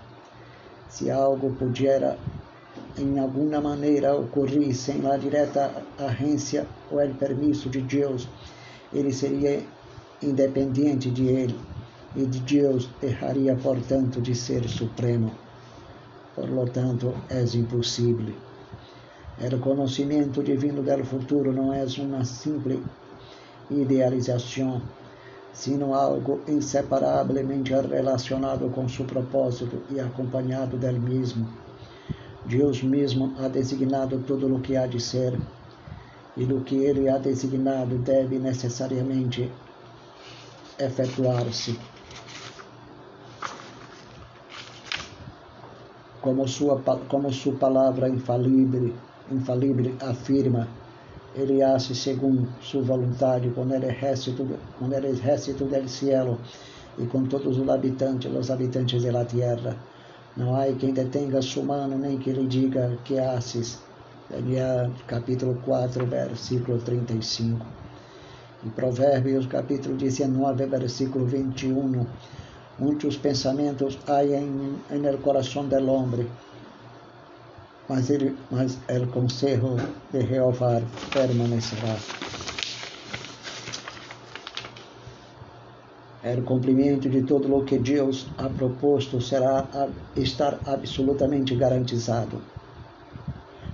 Se 0.89 1.09
algo 1.09 1.53
pudiera 1.53 2.19
em 2.99 3.17
alguma 3.21 3.61
maneira 3.61 4.13
ocorrer 4.13 4.75
sem 4.75 5.07
a 5.07 5.17
direta 5.17 5.71
agência 5.97 6.67
ou 6.91 7.01
o 7.01 7.15
permisso 7.15 7.71
de 7.71 7.81
Deus, 7.81 8.29
ele 8.93 9.13
seria 9.13 9.63
independente 10.21 11.09
de 11.13 11.29
ele 11.29 11.57
e 12.17 12.27
de 12.27 12.41
Deus 12.41 12.91
deixaria, 13.01 13.55
portanto, 13.55 14.21
de 14.21 14.35
ser 14.35 14.69
supremo. 14.69 15.31
Por 16.35 16.51
lo 16.51 16.67
tanto, 16.67 17.15
é 17.29 17.41
impossível. 17.57 18.50
O 19.43 19.59
conhecimento 19.59 20.43
divino 20.43 20.83
do 20.83 21.05
futuro 21.05 21.51
não 21.51 21.73
é 21.73 21.87
uma 21.99 22.27
simples 22.27 22.79
idealização, 23.71 24.83
sino 25.51 25.95
algo 25.95 26.41
inseparavelmente 26.47 27.73
relacionado 27.73 28.69
com 28.69 28.87
seu 28.87 29.07
propósito 29.07 29.83
e 29.91 29.99
acompanhado 29.99 30.77
dele 30.77 30.99
mesmo. 30.99 31.49
Deus 32.45 32.83
mesmo 32.83 33.35
ha 33.39 33.49
designado 33.49 34.19
tudo 34.27 34.55
o 34.55 34.61
que 34.61 34.77
há 34.77 34.87
de 34.87 35.01
ser, 35.01 35.41
e 36.37 36.45
do 36.45 36.61
que 36.61 36.77
ele 36.77 37.09
ha 37.09 37.17
designado 37.17 37.97
deve 37.97 38.39
necessariamente 38.39 39.51
efetuar-se. 40.79 41.81
Como 46.21 46.47
sua, 46.47 46.79
como 47.09 47.33
sua 47.33 47.55
palavra 47.55 48.07
infalível, 48.07 48.93
infalível 49.31 49.95
afirma, 50.01 50.69
ele 51.35 51.63
hace 51.63 51.95
segundo 51.95 52.49
sua 52.61 52.83
vontade, 52.83 53.51
com 53.51 53.73
ele 53.73 53.87
resto, 53.87 54.33
com 54.79 54.93
ele 54.93 55.13
resto 55.21 55.65
del 55.65 55.89
cielo 55.89 56.39
e 56.99 57.07
com 57.07 57.25
todos 57.25 57.59
os 57.59 57.69
habitantes, 57.69 58.31
os 58.33 58.51
habitantes 58.51 59.03
da 59.05 59.25
terra. 59.25 59.77
Não 60.37 60.55
há 60.55 60.67
quem 60.73 60.93
detenga 60.93 61.41
sua 61.43 61.65
mano, 61.65 61.99
nem 61.99 62.19
que 62.19 62.33
lhe 62.33 62.47
diga 62.47 62.99
que 63.05 63.19
haces. 63.19 63.79
Daniel 64.29 64.91
capítulo 65.07 65.61
4, 65.65 66.07
versículo 66.07 66.79
35. 66.79 67.65
Em 68.65 68.71
Provérbios, 68.71 69.47
capítulo 69.47 69.97
19, 69.97 70.67
versículo 70.67 71.25
21, 71.27 72.07
Muitos 72.81 73.19
pensamentos 73.19 73.99
há 74.07 74.25
em, 74.25 74.75
en 74.91 75.05
el 75.05 75.19
coração 75.19 75.69
del 75.69 75.87
hombre, 75.91 76.27
mas, 77.91 78.09
ele, 78.09 78.37
mas 78.53 78.79
el 78.87 79.09
consejo 79.09 79.75
de 80.13 80.25
Jeová 80.25 80.81
permanecerá. 81.13 81.97
O 86.23 86.43
cumprimento 86.45 87.09
de 87.09 87.23
todo 87.23 87.53
o 87.53 87.65
que 87.65 87.79
Deus 87.79 88.29
ha 88.39 88.49
proposto 88.49 89.21
será 89.21 89.67
estar 90.15 90.61
absolutamente 90.67 91.57
garantizado. 91.57 92.41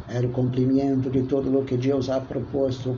O 0.08 0.28
cumprimento 0.32 1.10
de 1.10 1.24
todo 1.24 1.50
o 1.58 1.64
que 1.66 1.76
Deus 1.76 2.08
ha 2.08 2.18
proposto 2.18 2.96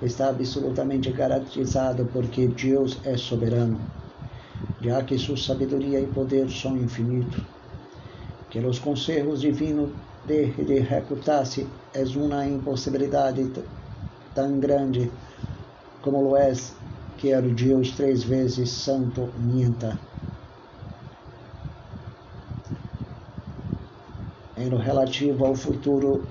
está 0.00 0.30
absolutamente 0.30 1.12
garantizado 1.12 2.06
porque 2.06 2.46
Deus 2.46 2.98
é 3.04 3.14
soberano, 3.18 3.78
já 4.80 5.02
que 5.02 5.18
sua 5.18 5.36
sabedoria 5.36 6.00
e 6.00 6.06
poder 6.06 6.48
são 6.48 6.78
infinitos. 6.78 7.42
Que 8.48 8.58
os 8.60 8.78
conselhos 8.78 9.42
divinos 9.42 9.90
de, 10.26 10.46
de 10.52 10.78
recutar-se 10.80 11.66
é 11.94 12.02
uma 12.16 12.46
impossibilidade 12.46 13.50
tão 14.34 14.58
grande 14.60 15.10
como 16.02 16.22
lo 16.22 16.36
é 16.36 16.52
que 17.18 17.34
o 17.34 17.54
Deus 17.54 17.92
três 17.92 18.22
vezes 18.22 18.70
santo 18.70 19.28
minta. 19.38 19.98
Em 24.56 24.68
relativo 24.68 25.44
ao 25.44 25.54
futuro, 25.54 26.24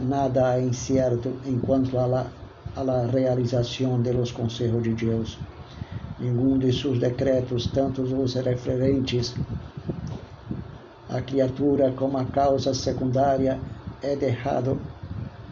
nada 0.00 0.56
é 0.56 0.62
incerto 0.62 1.32
enquanto 1.46 1.98
a 1.98 2.06
a 2.76 2.82
la 2.82 3.06
realização 3.06 4.02
de 4.02 4.12
los 4.12 4.32
conselhos 4.32 4.82
de 4.82 4.94
Deus. 4.94 5.38
Nenhum 6.18 6.58
de 6.58 6.72
seus 6.72 6.98
decretos, 6.98 7.66
tanto 7.68 8.02
os 8.02 8.34
referentes 8.34 9.34
à 11.16 11.20
criatura 11.22 11.92
como 11.92 12.18
à 12.18 12.24
causa 12.24 12.74
secundária, 12.74 13.58
é 14.02 14.16
deixado, 14.16 14.78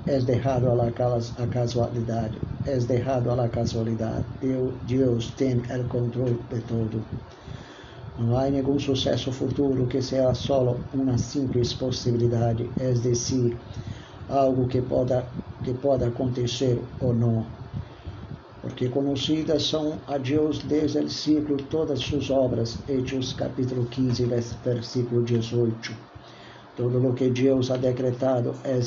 é 0.07 0.19
deixado 0.19 0.69
a, 0.69 0.87
a 1.43 1.47
casualidade 1.47 2.39
és 2.67 2.85
deixado 2.85 3.31
à 3.31 3.49
casualidade. 3.49 4.25
Deus, 4.41 4.73
Deus 4.87 5.27
tem 5.37 5.57
o 5.59 5.89
controle 5.89 6.39
de 6.51 6.61
tudo. 6.61 7.03
Não 8.19 8.37
há 8.39 8.49
nenhum 8.49 8.79
sucesso 8.79 9.33
futuro 9.33 9.87
que 9.87 10.01
seja 10.01 10.35
só 10.35 10.77
uma 10.95 11.19
simples 11.19 11.75
possibilidade, 11.75 12.71
é 12.79 12.93
decir, 12.93 13.57
algo 14.29 14.69
que 14.69 14.81
pode, 14.83 15.15
que 15.65 15.75
pode 15.75 16.05
acontecer 16.05 16.79
ou 17.01 17.13
não. 17.15 17.62
Porque 18.63 18.89
conhecidas 18.89 19.65
são 19.65 19.99
a 20.07 20.17
Deus 20.17 20.61
desde 20.61 21.01
o 21.01 21.11
ciclo 21.11 21.57
todas 21.57 21.99
suas 21.99 22.31
obras, 22.31 22.79
Hechos 22.89 23.33
capítulo 23.33 23.87
15, 23.87 24.25
versículo 24.65 25.25
18. 25.25 25.93
Todo 26.77 27.07
o 27.07 27.13
que 27.13 27.29
Deus 27.29 27.73
ha 27.73 27.77
decretado 27.77 28.55
é 28.63 28.79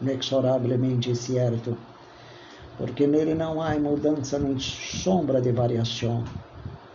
inexoravelmente 0.00 1.14
certo, 1.14 1.76
porque 2.78 3.06
nele 3.06 3.34
não 3.34 3.60
há 3.60 3.78
mudança 3.78 4.38
nem 4.38 4.58
sombra 4.58 5.38
de 5.42 5.52
variação. 5.52 6.24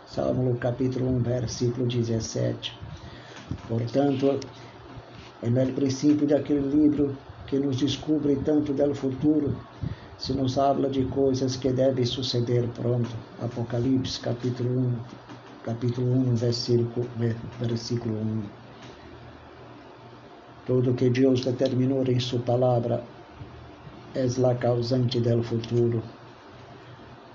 Salmo 0.08 0.58
capítulo 0.58 1.08
1, 1.18 1.20
versículo 1.20 1.86
17. 1.86 2.76
Portanto, 3.68 4.40
é 5.44 5.50
no 5.50 5.74
princípio 5.74 6.26
daquele 6.26 6.68
livro 6.68 7.16
que 7.46 7.60
nos 7.60 7.78
descobre 7.78 8.36
tanto 8.38 8.74
do 8.74 8.96
futuro, 8.96 9.56
se 10.24 10.34
nos 10.34 10.58
habla 10.58 10.90
de 10.90 11.04
coisas 11.08 11.58
que 11.58 11.74
devem 11.74 12.06
suceder 12.06 12.66
pronto. 12.70 13.10
Apocalipse 13.42 14.22
capítulo 14.22 14.70
1, 14.70 14.96
capítulo 15.66 16.08
1, 16.14 16.36
versículo, 16.36 17.06
versículo 17.60 18.16
1. 18.16 18.44
Tudo 20.66 20.94
que 20.94 21.10
Deus 21.10 21.44
determinou 21.44 22.06
em 22.06 22.22
sua 22.22 22.40
palavra 22.40 23.04
é 24.16 24.24
a 24.24 24.56
causante 24.56 25.20
do 25.20 25.44
futuro. 25.44 26.02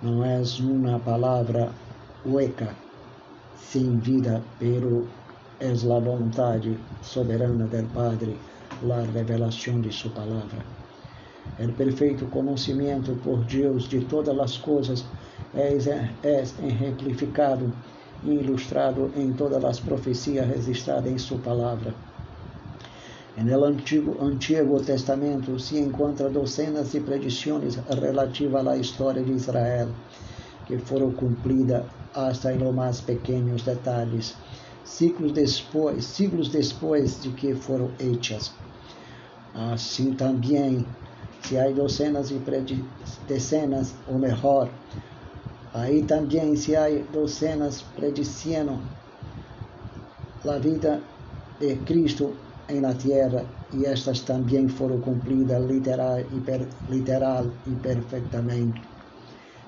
Não 0.03 0.25
é 0.25 0.41
uma 0.59 0.99
palavra 0.99 1.71
hueca, 2.25 2.75
sem 3.55 3.99
vida, 3.99 4.43
pero 4.59 5.07
é 5.61 5.73
a 5.73 6.01
vontade 6.01 6.75
soberana 7.03 7.67
do 7.67 7.93
Padre, 7.93 8.35
a 8.83 9.13
revelação 9.13 9.79
de 9.79 9.93
sua 9.93 10.11
palavra. 10.13 10.78
O 11.59 11.73
perfeito 11.73 12.27
conhecimento 12.27 13.19
por 13.23 13.45
Deus 13.45 13.89
de 13.89 14.01
todas 14.01 14.39
as 14.39 14.57
coisas 14.57 15.05
é, 15.55 15.77
é 16.23 16.41
exemplificado 16.41 17.73
e 18.25 18.31
ilustrado 18.31 19.11
em 19.17 19.33
todas 19.33 19.65
as 19.65 19.81
profecias 19.81 20.47
registradas 20.47 21.11
em 21.11 21.19
sua 21.19 21.39
palavra 21.39 21.95
no 23.45 23.65
Antigo, 23.65 24.17
Antigo 24.21 24.81
Testamento 24.81 25.61
se 25.61 25.79
encontra 25.79 26.29
docenas 26.29 26.91
de 26.91 26.99
predições 26.99 27.77
relativas 27.89 28.67
à 28.67 28.77
história 28.77 29.23
de 29.23 29.31
Israel, 29.31 29.91
que 30.67 30.77
foram 30.77 31.13
cumpridas 31.13 31.85
hasta 32.13 32.53
em 32.53 32.59
mais 32.73 33.01
pequenos 33.01 33.63
detalhes, 33.63 34.35
ciclos 34.85 35.31
depois, 35.31 36.05
siglos 36.05 36.49
depois 36.49 37.23
de 37.23 37.31
que 37.31 37.55
foram 37.55 37.93
hechas. 38.01 38.53
Assim 39.55 40.13
também, 40.15 40.85
se 41.43 41.59
há 41.59 41.71
docenas 41.71 42.29
de 42.29 42.85
decenas, 43.27 43.95
ou 44.07 44.19
melhor, 44.19 44.69
aí 45.75 46.03
também 46.03 46.57
se 46.57 46.77
há 46.77 46.89
docenas 47.13 47.83
prediciando 47.97 48.79
a 50.49 50.59
vida 50.59 51.01
de 51.61 51.77
Cristo 51.77 52.35
em 52.69 52.81
la 52.81 52.95
tierra 52.95 53.45
e 53.73 53.85
estas 53.85 54.21
também 54.21 54.69
foram 54.69 55.01
cumpridas 55.01 55.65
literal 55.65 56.21
e, 56.21 56.41
per, 56.41 56.67
literal 56.89 57.47
e 57.67 57.71
perfeitamente. 57.77 58.81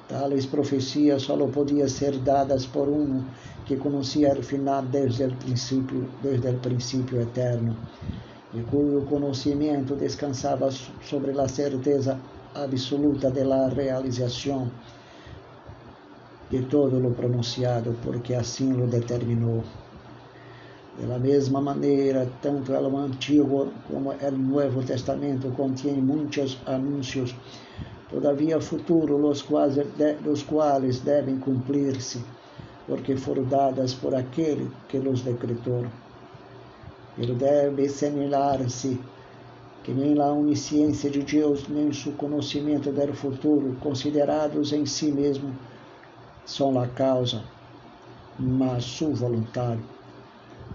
Tales 0.08 0.46
profecias 0.46 1.22
só 1.22 1.36
podiam 1.46 1.88
ser 1.88 2.18
dadas 2.18 2.66
por 2.66 2.88
um 2.88 3.24
que 3.64 3.76
conhecia 3.76 4.32
o 4.32 4.42
final 4.42 4.82
desde 4.82 5.24
o 5.24 5.36
princípio, 5.36 6.08
desde 6.22 6.48
o 6.48 6.58
princípio 6.58 7.20
eterno, 7.20 7.76
e 8.52 8.60
cujo 8.62 9.06
conhecimento 9.06 9.94
descansava 9.94 10.70
sobre 11.02 11.38
a 11.38 11.48
certeza 11.48 12.18
absoluta 12.54 13.30
da 13.30 13.68
realização 13.68 14.70
de 16.50 16.62
todo 16.62 17.06
o 17.06 17.14
pronunciado, 17.14 17.96
porque 18.02 18.34
assim 18.34 18.72
o 18.82 18.86
determinou. 18.86 19.62
Da 20.98 21.18
mesma 21.18 21.60
maneira, 21.60 22.28
tanto 22.42 22.72
o 22.72 22.96
Antigo 22.98 23.72
como 23.88 24.10
o 24.10 24.30
Novo 24.32 24.82
Testamento 24.82 25.48
contém 25.52 25.94
muitos 26.02 26.58
anúncios, 26.66 27.34
todavia 28.10 28.60
futuro, 28.60 29.16
os 29.28 29.40
quais, 29.40 29.76
quais 30.46 31.00
devem 31.00 31.38
cumprir-se, 31.38 32.22
porque 32.86 33.16
foram 33.16 33.44
dadas 33.44 33.94
por 33.94 34.14
aquele 34.14 34.70
que 34.88 34.98
os 34.98 35.22
decretou. 35.22 35.86
Ele 37.18 37.34
deve 37.34 37.88
señalar-se 37.88 39.00
que 39.82 39.92
nem 39.92 40.18
a 40.20 40.26
onisciência 40.26 41.10
de 41.10 41.22
Deus, 41.22 41.68
nem 41.68 41.92
seu 41.92 42.12
conhecimento 42.12 42.92
do 42.92 43.14
futuro, 43.14 43.76
considerados 43.80 44.72
em 44.72 44.84
si 44.86 45.10
mesmo, 45.10 45.54
são 46.44 46.78
a 46.78 46.86
causa, 46.86 47.42
mas 48.38 48.84
sua 48.84 49.14
vontade 49.14 49.80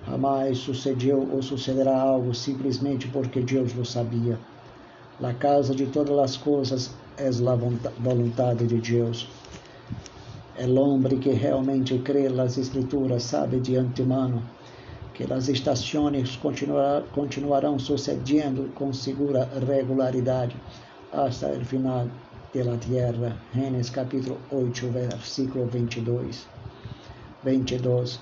Jamais 0.07 0.59
sucedeu 0.59 1.27
ou 1.31 1.41
sucederá 1.41 1.99
algo 1.99 2.33
simplesmente 2.33 3.07
porque 3.07 3.41
Deus 3.41 3.73
lo 3.73 3.83
sabia. 3.83 4.37
A 5.21 5.33
causa 5.33 5.73
de 5.73 5.87
todas 5.87 6.17
as 6.19 6.37
coisas 6.37 6.91
é 7.17 7.27
a 7.27 7.55
vontade 8.13 8.67
de 8.67 8.79
Deus. 8.79 9.27
El 10.55 10.77
homem 10.77 11.17
que 11.17 11.31
realmente 11.31 11.97
crê 11.99 12.29
nas 12.29 12.57
Escrituras 12.57 13.23
sabe 13.23 13.59
de 13.59 13.77
antemano 13.77 14.43
que 15.15 15.23
as 15.31 15.47
estações 15.47 16.37
continuarão 17.13 17.79
sucedendo 17.79 18.69
com 18.75 18.91
segura 18.91 19.49
regularidade 19.65 20.55
hasta 21.11 21.47
o 21.47 21.63
final 21.63 22.07
da 22.53 22.77
terra. 22.77 23.37
Gênesis 23.53 23.89
capítulo 23.89 24.37
8, 24.51 24.87
versículo 24.91 25.65
22. 25.67 26.45
22. 27.45 28.19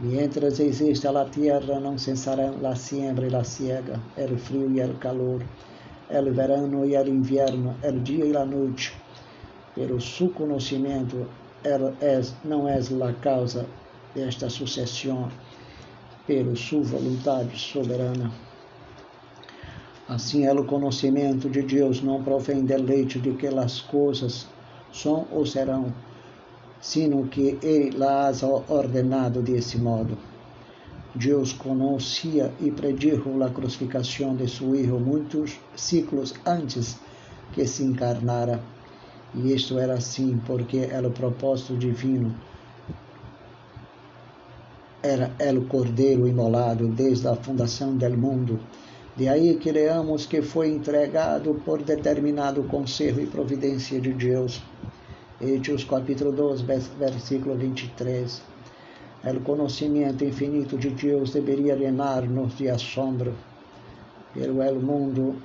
Mientras 0.00 0.60
exista 0.60 1.10
la 1.10 1.24
tierra, 1.24 1.80
não 1.80 1.98
cessarão 1.98 2.60
la 2.60 2.76
siembra 2.76 3.26
e 3.26 3.30
la 3.30 3.42
siega, 3.42 4.00
el 4.16 4.38
frio 4.38 4.70
e 4.70 4.80
el 4.80 4.96
calor, 4.98 5.42
el 6.10 6.32
verano 6.32 6.84
e 6.84 6.94
el 6.94 7.08
invierno, 7.08 7.74
el 7.82 8.02
dia 8.04 8.24
e 8.24 8.32
la 8.32 8.44
noite. 8.44 8.92
Pero 9.74 10.00
su 10.00 10.28
conhecimento 10.30 11.26
não 12.44 12.68
é 12.68 12.78
la 12.90 13.12
causa 13.14 13.66
desta 14.14 14.48
sucessão, 14.48 15.28
pero 16.26 16.56
sua 16.56 16.82
vontade 16.82 17.58
soberana. 17.58 18.32
Assim, 20.08 20.44
é 20.44 20.52
o 20.52 20.64
conhecimento 20.64 21.48
de 21.48 21.62
Deus 21.62 22.02
não 22.02 22.22
provém 22.22 22.64
do 22.64 22.76
leite 22.76 23.18
de 23.18 23.32
que 23.32 23.46
as 23.46 23.80
coisas 23.80 24.46
são 24.92 25.26
ou 25.32 25.46
serão, 25.46 25.92
sino 26.80 27.26
que 27.26 27.58
Ele 27.62 27.96
las 27.96 28.44
ha 28.44 28.48
ordenado 28.48 29.40
desse 29.40 29.78
modo. 29.78 30.16
Deus 31.14 31.52
conhecia 31.52 32.52
e 32.60 32.70
predijo 32.70 33.42
a 33.42 33.48
crucificação 33.48 34.34
de 34.34 34.48
seu 34.48 34.74
Hijo 34.74 34.98
muitos 34.98 35.58
ciclos 35.76 36.34
antes 36.44 36.98
que 37.52 37.66
se 37.66 37.84
encarnara. 37.84 38.60
E 39.34 39.52
isto 39.52 39.78
era 39.78 39.94
assim 39.94 40.40
porque 40.44 40.78
era 40.78 41.06
o 41.06 41.12
propósito 41.12 41.76
divino. 41.76 42.34
Era 45.06 45.58
o 45.58 45.66
Cordeiro 45.66 46.26
imolado 46.26 46.88
desde 46.88 47.28
a 47.28 47.36
fundação 47.36 47.94
do 47.94 48.10
mundo. 48.16 48.58
De 49.14 49.28
aí 49.28 49.54
que 49.56 49.70
leamos 49.70 50.24
que 50.24 50.40
foi 50.40 50.70
entregado 50.70 51.60
por 51.62 51.82
determinado 51.82 52.62
conselho 52.62 53.20
e 53.20 53.26
providência 53.26 54.00
de 54.00 54.14
Deus. 54.14 54.62
Hechos 55.38 55.84
capítulo 55.84 56.32
2, 56.32 56.62
versículo 56.98 57.54
23. 57.54 58.40
O 59.24 59.40
conhecimento 59.40 60.24
infinito 60.24 60.78
de 60.78 60.88
Deus 60.88 61.34
deveria 61.34 61.74
llenar-nos 61.74 62.56
de 62.56 62.70
assombro. 62.70 63.34
Pelo 64.32 64.62
el 64.62 64.76
mundo 64.76 65.36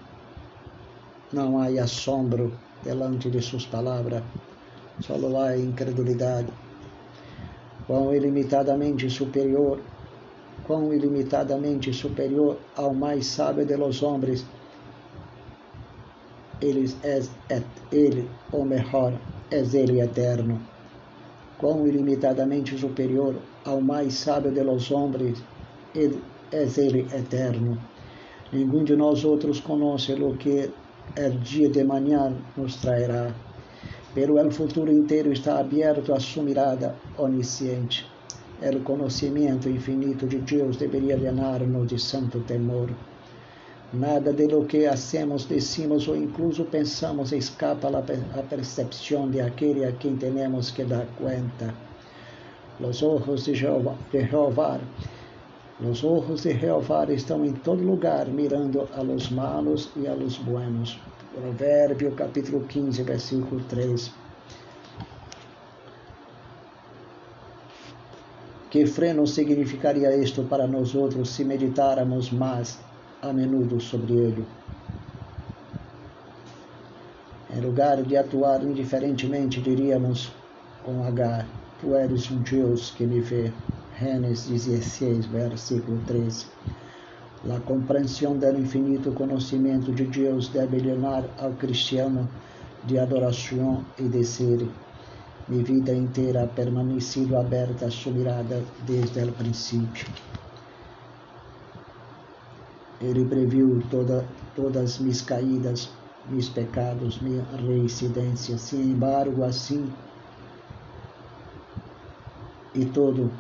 não 1.34 1.60
há 1.60 1.66
assombro 1.84 2.54
delante 2.82 3.30
de 3.30 3.42
suas 3.42 3.66
palavras, 3.66 4.24
só 5.02 5.16
há 5.16 5.58
incredulidade. 5.58 6.48
Quão 7.90 8.14
ilimitadamente 8.14 9.10
superior, 9.10 9.82
quão 10.68 10.94
ilimitadamente 10.94 11.92
superior 11.92 12.58
ao 12.78 12.94
mais 12.94 13.26
sábio 13.26 13.66
de 13.66 13.76
los 13.76 14.04
homens, 14.04 14.46
ele 16.62 16.86
é, 17.04 17.20
é 17.50 17.64
ele, 17.92 18.30
ou 18.52 18.64
melhor, 18.64 19.14
é 19.50 19.60
ele 19.74 20.00
eterno 20.00 20.62
quão 21.60 21.86
ilimitadamente 21.86 22.78
superior 22.78 23.36
ao 23.66 23.82
mais 23.82 24.14
sábio 24.14 24.52
de 24.52 24.64
los 24.64 24.90
homens, 24.90 25.44
ele, 25.94 26.24
é 26.52 26.64
ele 26.78 27.02
eterno. 27.14 27.78
Nenhum 28.52 28.84
de 28.84 28.96
nós 28.96 29.26
outros 29.26 29.60
conhece 29.60 30.14
o 30.14 30.36
que 30.38 30.72
o 31.18 31.30
dia 31.44 31.70
de 31.70 31.84
manhã 31.84 32.34
nos 32.56 32.78
trairá, 32.78 33.36
pero 34.20 34.36
o 34.36 34.52
futuro 34.52 34.92
inteiro 34.92 35.32
está 35.32 35.60
aberto 35.60 36.14
à 36.14 36.20
sua 36.20 36.44
mirada 36.44 36.94
onisciente. 37.18 38.06
O 38.62 38.80
conhecimento 38.82 39.70
infinito 39.70 40.28
de 40.28 40.40
Deus 40.40 40.76
deveria 40.76 41.16
llenar-nos 41.16 41.88
de 41.88 41.98
santo 41.98 42.42
temor. 42.42 42.90
Nada 43.94 44.34
de 44.34 44.46
lo 44.46 44.66
que 44.66 44.88
hacemos, 44.88 45.46
decimos 45.46 46.10
ou 46.10 46.18
incluso 46.18 46.66
pensamos 46.66 47.32
escapa 47.32 47.88
à 47.88 48.44
percepção 48.44 49.30
de 49.30 49.40
aquele 49.40 49.86
a 49.86 49.94
quem 49.94 50.18
temos 50.18 50.70
que 50.72 50.84
dar 50.84 51.08
conta. 51.18 51.74
Os 52.78 53.02
ojos 53.02 53.46
de 53.46 53.56
Jeová, 53.56 53.96
de 54.12 55.88
os 55.90 56.04
ojos 56.04 56.44
de 56.44 56.60
Jeová 56.60 57.06
estão 57.10 57.46
em 57.46 57.54
todo 57.54 57.82
lugar, 57.82 58.28
mirando 58.28 58.86
a 58.94 59.02
los 59.02 59.32
malos 59.32 59.90
e 59.96 60.10
a 60.10 60.14
los 60.14 60.38
buenos. 60.38 61.00
Provérbio 61.40 62.12
capítulo 62.12 62.66
15, 62.68 63.02
versículo 63.04 63.64
3. 63.70 64.12
Que 68.70 68.86
freno 68.86 69.26
significaria 69.26 70.14
isto 70.18 70.44
para 70.44 70.68
nós 70.68 70.94
outros 70.94 71.30
se 71.30 71.46
meditáramos 71.46 72.30
mais 72.30 72.78
a 73.22 73.32
menudo 73.32 73.80
sobre 73.80 74.16
ele. 74.16 74.46
Em 77.56 77.62
lugar 77.62 78.04
de 78.04 78.18
atuar 78.18 78.62
indiferentemente, 78.62 79.62
diríamos 79.62 80.34
com 80.84 81.06
H, 81.06 81.46
Tu 81.80 81.96
eres 81.96 82.30
um 82.30 82.40
Deus 82.40 82.92
que 82.92 83.06
me 83.06 83.22
vê. 83.22 83.54
Gênesis 83.98 84.66
16, 84.66 85.26
versículo 85.28 86.02
13. 86.06 86.48
A 87.48 87.60
compreensão 87.62 88.38
do 88.38 88.60
infinito 88.60 89.14
conhecimento 89.14 89.94
de 89.94 90.06
Deus 90.06 90.50
deve 90.50 90.80
levar 90.80 91.24
ao 91.38 91.54
cristiano 91.54 92.28
de 92.84 93.00
adoração 93.00 93.86
e 93.98 94.04
de 94.10 94.26
ser. 94.26 94.68
Minha 95.48 95.64
vida 95.64 95.94
inteira 95.94 96.44
ha 96.44 96.48
permanecido 96.48 97.38
aberta 97.38 97.86
a 97.86 97.92
sua 97.92 98.12
mirada 98.12 98.62
desde 98.86 99.24
o 99.24 99.32
princípio. 99.32 100.08
Ele 103.00 103.24
previu 103.24 103.82
toda, 103.90 104.28
todas 104.54 105.00
minhas 105.00 105.22
caídas, 105.22 105.90
meus 106.30 106.50
pecados, 106.50 107.22
minha 107.22 107.44
reincidência. 107.56 108.58
Sem 108.58 108.82
embargo, 108.82 109.44
assim 109.46 109.90
e 112.76 112.86
todo 112.86 113.32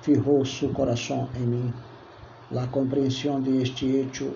firrou 0.00 0.44
seu 0.44 0.70
coração 0.70 1.28
em 1.34 1.46
mim. 1.46 1.74
A 2.52 2.66
compreensão 2.66 3.40
de 3.40 3.62
este 3.62 3.86
hecho, 3.86 4.34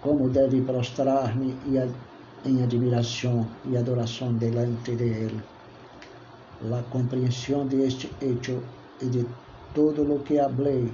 como 0.00 0.28
deve 0.28 0.62
prostrar-me 0.62 1.56
em 2.44 2.62
admiração 2.62 3.46
e 3.66 3.76
adoração 3.76 4.32
delante 4.34 4.96
de 4.96 5.04
Ele. 5.04 5.42
A 6.72 6.82
compreensão 6.90 7.66
de 7.66 7.82
este 7.82 8.10
hecho 8.20 8.62
e 9.00 9.06
de 9.06 9.26
todo 9.74 10.02
o 10.02 10.20
que 10.20 10.38
hablei 10.38 10.92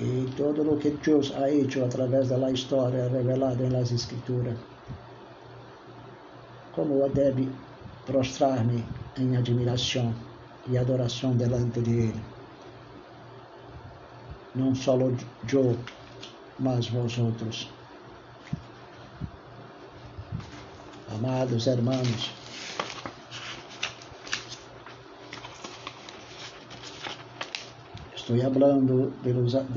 y 0.00 0.24
todo 0.36 0.64
lo 0.64 0.78
que 0.78 0.90
Dios 1.04 1.32
ha 1.36 1.48
hecho 1.48 1.84
a 1.84 1.88
través 1.88 2.30
de 2.30 2.38
la 2.38 2.50
historia 2.50 3.08
revelada 3.08 3.62
en 3.62 3.72
las 3.72 3.92
escrituras. 3.92 4.56
Como 6.74 7.06
debe 7.08 7.48
prostrar-me 8.06 8.84
em 9.16 9.36
admiração 9.36 10.14
e 10.68 10.78
adoração 10.78 11.36
delante 11.36 11.80
de 11.80 11.90
Ele. 11.90 12.24
Não 14.54 14.74
só 14.74 14.96
eu, 15.52 15.78
mas 16.58 16.88
vós 16.88 17.18
outros. 17.18 17.68
Amados 21.12 21.66
hermanos, 21.66 22.30
Estou 28.30 28.54
falando 28.54 29.12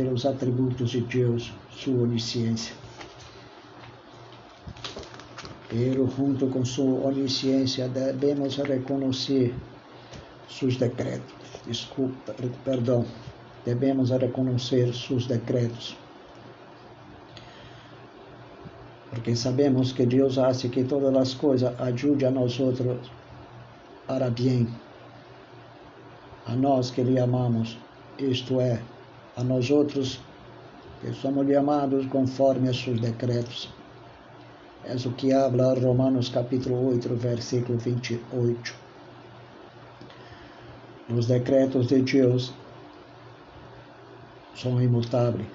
los 0.03 0.25
atributos 0.27 0.91
de 0.91 1.01
Deus, 1.01 1.51
sua 1.71 2.03
onisciência. 2.03 2.82
Pero 5.73 6.05
junto 6.05 6.45
com 6.49 6.63
sua 6.63 7.07
onisciência 7.07 7.87
devemos 7.87 8.57
reconhecer 8.57 9.55
seus 10.47 10.77
decretos. 10.77 11.33
Desculpa, 11.65 12.35
perdão. 12.63 13.03
Devemos 13.65 14.11
reconhecer 14.11 14.93
seus 14.93 15.25
decretos. 15.25 15.97
Porque 19.09 19.35
sabemos 19.35 19.91
que 19.91 20.05
Deus 20.05 20.37
hace 20.37 20.69
que 20.69 20.83
todas 20.83 21.15
as 21.15 21.33
coisas 21.33 21.73
ajudem 21.81 22.27
a 22.27 22.31
nós 22.31 22.59
outros 22.59 23.09
para 24.05 24.29
bem. 24.29 24.67
A 26.45 26.55
nós 26.55 26.91
que 26.91 27.01
lhe 27.01 27.17
amamos 27.17 27.79
isto 28.19 28.61
é, 28.61 28.79
a 29.35 29.43
nós 29.43 29.71
outros 29.71 30.19
que 31.01 31.11
somos 31.13 31.47
chamados 31.47 32.05
conforme 32.05 32.69
a 32.69 32.73
seus 32.75 33.01
decretos. 33.01 33.82
É 34.85 34.95
o 34.95 35.11
que 35.13 35.31
habla 35.31 35.73
Romanos 35.75 36.27
capítulo 36.27 36.89
8, 36.89 37.15
versículo 37.15 37.77
28. 37.77 38.75
Os 41.09 41.25
decretos 41.25 41.87
de 41.87 42.01
Deus 42.01 42.53
são 44.53 44.81
imutáveis, 44.81 45.47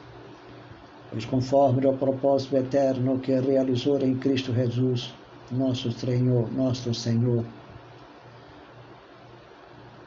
pois 1.10 1.26
conforme 1.26 1.86
o 1.86 1.92
propósito 1.92 2.56
eterno 2.56 3.18
que 3.18 3.38
realizou 3.38 4.00
em 4.00 4.16
Cristo 4.16 4.54
Jesus, 4.54 5.12
nosso 5.50 5.92
Senhor, 5.92 6.50
nosso 6.50 6.94
Senhor 6.94 7.44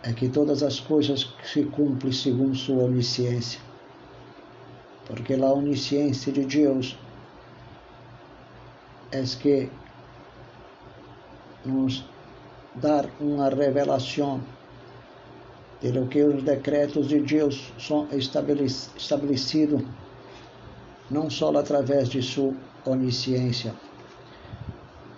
é 0.04 0.12
que 0.14 0.30
todas 0.30 0.64
as 0.64 0.80
coisas 0.80 1.32
se 1.44 1.64
cumprem 1.66 2.12
segundo 2.12 2.56
sua 2.56 2.86
onisciência. 2.86 3.62
Porque 5.06 5.36
a 5.36 5.54
onisciência 5.54 6.34
de 6.34 6.44
Deus 6.44 6.98
é 9.12 9.24
que 9.24 9.70
nos 11.66 12.04
dar 12.76 13.06
uma 13.20 13.50
revelação 13.50 14.42
de 15.82 15.92
lo 15.92 16.08
que 16.08 16.24
os 16.24 16.44
decretos 16.44 17.08
de 17.08 17.20
Deus 17.20 17.74
são 17.78 18.08
estabelecidos 18.12 19.84
não 21.10 21.30
só 21.30 21.56
através 21.58 22.08
de 22.08 22.22
sua 22.22 22.54
onisciência, 22.86 23.74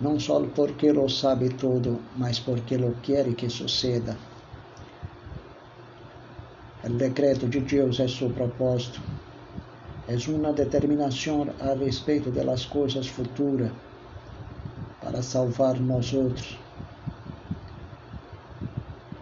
não 0.00 0.18
só 0.18 0.40
porque 0.40 0.90
lo 0.90 1.08
sabe 1.08 1.50
tudo, 1.50 2.00
mas 2.16 2.40
porque 2.40 2.76
lo 2.76 2.96
quer 3.00 3.32
que 3.34 3.48
suceda. 3.48 4.16
O 6.82 6.88
decreto 6.88 7.48
de 7.48 7.60
Deus 7.60 8.00
é 8.00 8.08
seu 8.08 8.28
propósito. 8.30 9.00
É 10.06 10.16
uma 10.30 10.52
determinação 10.52 11.46
a 11.60 11.72
respeito 11.72 12.30
das 12.30 12.66
coisas 12.66 13.06
futuras 13.08 13.70
para 15.00 15.22
salvar 15.22 15.80
nós 15.80 16.12
outros. 16.12 16.58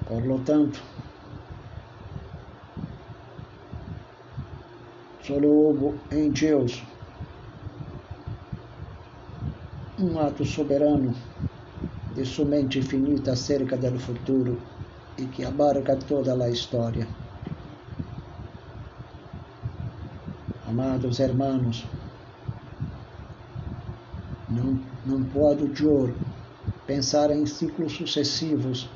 Por 0.06 0.26
lo 0.26 0.40
tanto, 0.40 0.82
só 5.22 5.34
houve 5.34 5.98
em 6.10 6.30
Deus 6.30 6.82
um 9.98 10.18
ato 10.18 10.44
soberano 10.44 11.14
de 12.12 12.26
sua 12.26 12.44
mente 12.44 12.80
infinita 12.80 13.32
acerca 13.32 13.76
do 13.76 13.98
futuro 14.00 14.60
e 15.16 15.26
que 15.26 15.44
abarca 15.44 15.96
toda 15.96 16.34
a 16.44 16.50
história. 16.50 17.21
Amados 20.72 21.20
hermanos, 21.20 21.84
não, 24.48 24.80
não 25.04 25.22
pode 25.22 25.64
eu 25.84 26.14
pensar 26.86 27.30
em 27.30 27.44
ciclos 27.44 27.92
sucessivos 27.92 28.88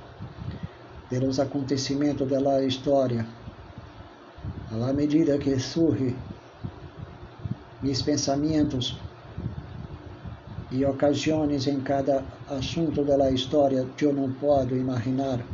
de 1.11 1.19
los 1.19 1.39
acontecimentos 1.39 2.27
da 2.31 2.65
história. 2.65 3.27
À 4.71 4.93
medida 4.95 5.37
que 5.37 5.61
surge 5.61 6.17
meus 7.83 8.01
pensamentos 8.01 8.99
e 10.71 10.83
ocasiões 10.83 11.67
em 11.67 11.79
cada 11.81 12.25
assunto 12.49 13.05
da 13.05 13.31
história, 13.31 13.87
eu 14.01 14.15
não 14.15 14.33
posso 14.33 14.75
imaginar 14.75 15.45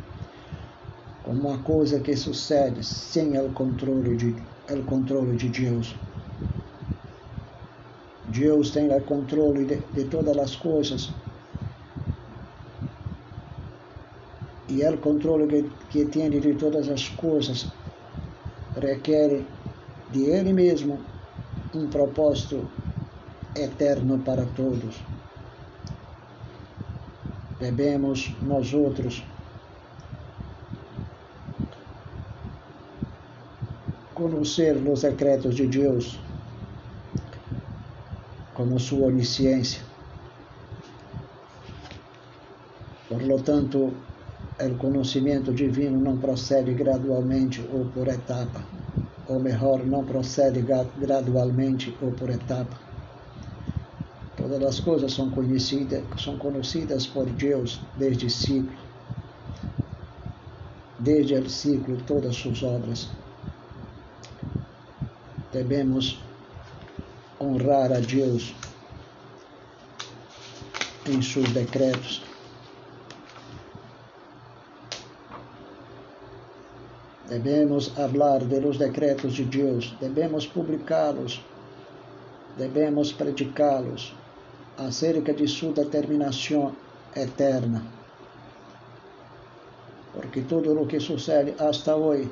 como 1.21 1.49
uma 1.49 1.57
coisa 1.57 1.99
que 1.99 2.15
sucede 2.15 2.81
sem 2.81 3.37
o 3.37 3.51
controle 3.51 4.15
de, 4.15 4.35
o 4.69 4.83
controle 4.85 5.35
de 5.35 5.49
Deus. 5.49 5.93
Deus 8.33 8.71
tem 8.71 8.91
o 8.91 9.01
controle 9.01 9.63
de, 9.63 9.77
de 9.93 10.05
todas 10.05 10.35
as 10.37 10.55
coisas. 10.55 11.11
E 14.67 14.83
o 14.83 14.97
controle 14.97 15.47
que, 15.47 15.69
que 15.91 16.05
tem 16.05 16.29
de 16.31 16.55
todas 16.55 16.89
as 16.89 17.07
coisas 17.09 17.67
requer 18.75 19.43
de 20.11 20.23
Ele 20.23 20.51
mesmo 20.51 20.99
um 21.75 21.87
propósito 21.87 22.67
eterno 23.55 24.17
para 24.19 24.45
todos. 24.55 24.99
Devemos 27.59 28.35
nós 28.41 28.73
outros 28.73 29.23
conhecer 34.15 34.75
os 34.75 35.01
secretos 35.01 35.55
de 35.55 35.67
Deus 35.67 36.19
como 38.63 38.79
sua 38.79 39.07
onisciência. 39.07 39.81
Por 43.09 43.21
lo 43.21 43.37
tanto, 43.41 43.91
o 44.57 44.77
conhecimento 44.77 45.51
divino 45.51 45.99
não 45.99 46.17
procede 46.17 46.73
gradualmente 46.73 47.61
ou 47.73 47.83
por 47.87 48.07
etapa, 48.07 48.63
ou 49.27 49.37
melhor, 49.37 49.85
não 49.85 50.05
procede 50.05 50.65
gradualmente 50.97 51.93
ou 52.01 52.13
por 52.13 52.29
etapa. 52.29 52.79
Todas 54.37 54.63
as 54.63 54.79
coisas 54.79 55.11
são 55.11 55.29
conhecidas, 55.29 56.01
são 56.17 56.37
conhecidas 56.37 57.05
por 57.05 57.25
Deus 57.25 57.81
desde 57.97 58.29
ciclo, 58.29 58.77
desde 60.99 61.35
o 61.35 61.49
ciclo 61.49 61.97
todas 62.07 62.37
suas 62.37 62.63
obras. 62.63 63.09
Devemos 65.51 66.23
honrar 67.43 67.91
a 67.91 67.99
Deus 67.99 68.53
em 71.05 71.21
seus 71.21 71.49
decretos. 71.51 72.23
Devemos 77.27 77.87
falar 77.89 78.45
de 78.45 78.59
los 78.59 78.77
decretos 78.77 79.33
de 79.33 79.45
Deus, 79.45 79.95
devemos 79.99 80.45
publicá-los, 80.45 81.41
devemos 82.57 83.11
predicá-los 83.11 84.13
acerca 84.77 85.33
de 85.33 85.47
sua 85.47 85.73
determinação 85.73 86.75
eterna. 87.15 87.83
Porque 90.13 90.41
tudo 90.41 90.79
o 90.79 90.85
que 90.85 90.99
sucede 90.99 91.55
hasta 91.59 91.95
hoje 91.95 92.29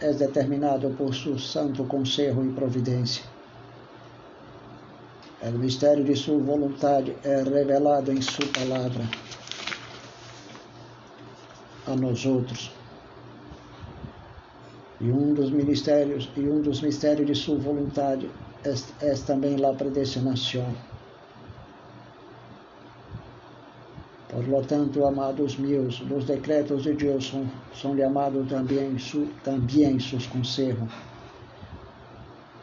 é 0.00 0.12
determinado 0.12 0.90
por 0.96 1.14
seu 1.14 1.38
santo 1.38 1.84
conselho 1.84 2.44
e 2.44 2.52
providência. 2.52 3.24
O 5.44 5.58
mistério 5.58 6.04
de 6.04 6.14
sua 6.14 6.38
vontade 6.38 7.16
é 7.24 7.42
revelado 7.42 8.12
em 8.12 8.22
sua 8.22 8.46
palavra 8.46 9.02
a 11.84 11.96
nós 11.96 12.24
outros. 12.24 12.70
E 15.00 15.10
um 15.10 15.34
dos 15.34 15.50
ministérios 15.50 16.30
e 16.36 16.42
um 16.42 16.62
dos 16.62 16.80
mistérios 16.80 17.26
de 17.26 17.34
sua 17.34 17.56
vontade 17.56 18.30
é, 18.64 18.72
é 19.04 19.14
também 19.14 19.56
a 19.64 19.72
predestinação. 19.72 20.72
Por 24.28 24.48
lo 24.48 24.62
tanto, 24.62 25.04
amados 25.04 25.58
meus, 25.58 26.00
os 26.02 26.24
decretos 26.24 26.84
de 26.84 26.92
Deus 26.92 27.26
são, 27.26 27.50
são 27.74 27.96
chamados 27.96 28.48
também, 28.48 28.96
su, 28.96 29.26
também 29.42 29.98
seus 29.98 30.24
conselhos, 30.28 30.88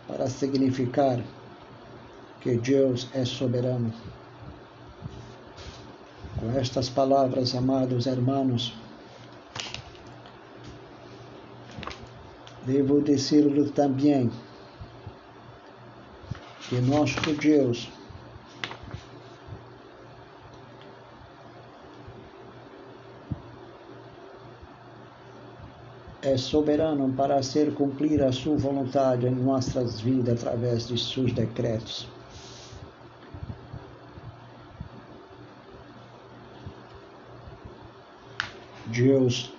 para 0.07 0.29
significar 0.29 1.19
que 2.41 2.56
Deus 2.56 3.08
é 3.13 3.25
soberano. 3.25 3.93
Com 6.39 6.52
estas 6.52 6.89
palavras, 6.89 7.54
amados 7.54 8.08
hermanos, 8.08 8.73
devo 12.65 13.02
dizer-lhe 13.02 13.69
também 13.71 14.32
que 16.69 16.80
nosso 16.80 17.19
Deus 17.34 17.89
é 26.21 26.38
soberano 26.38 27.12
para 27.13 27.36
fazer 27.36 27.73
cumprir 27.73 28.21
a 28.21 28.32
sua 28.32 28.56
vontade 28.56 29.25
em 29.25 29.32
nossas 29.32 29.99
vidas 29.99 30.41
através 30.41 30.88
de 30.88 30.97
seus 30.97 31.34
decretos. 31.34 32.08
Deus 38.99 39.49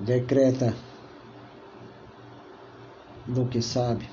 decreta 0.00 0.74
do 3.28 3.46
que 3.46 3.62
sabe. 3.62 4.10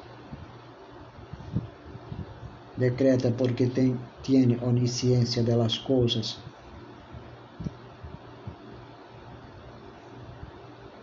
Decreta 2.78 3.32
porque 3.32 3.66
tem, 3.66 4.00
tem 4.24 4.64
onisciência 4.64 5.42
das 5.42 5.80
coisas. 5.80 6.38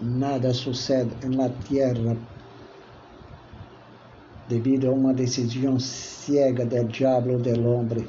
Nada 0.00 0.54
sucede 0.54 1.26
na 1.26 1.48
terra 1.48 2.16
devido 4.46 4.86
a 4.86 4.92
uma 4.92 5.12
decisão 5.12 5.80
cega 5.80 6.64
do 6.64 6.84
diabo 6.84 7.32
ou 7.32 7.38
do 7.40 7.68
homem. 7.68 8.08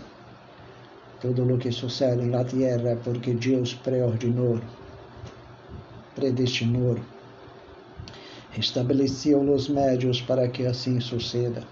Tudo 1.19 1.51
o 1.51 1.57
que 1.57 1.71
sucede 1.71 2.25
na 2.25 2.43
terra 2.43 2.89
é 2.89 2.95
porque 2.95 3.33
Deus 3.33 3.73
preordinou, 3.73 4.59
predestinou, 6.15 6.97
estabeleceu 8.55 9.41
os 9.41 9.67
médios 9.67 10.21
para 10.21 10.47
que 10.47 10.67
assim 10.67 10.99
suceda. 10.99 11.63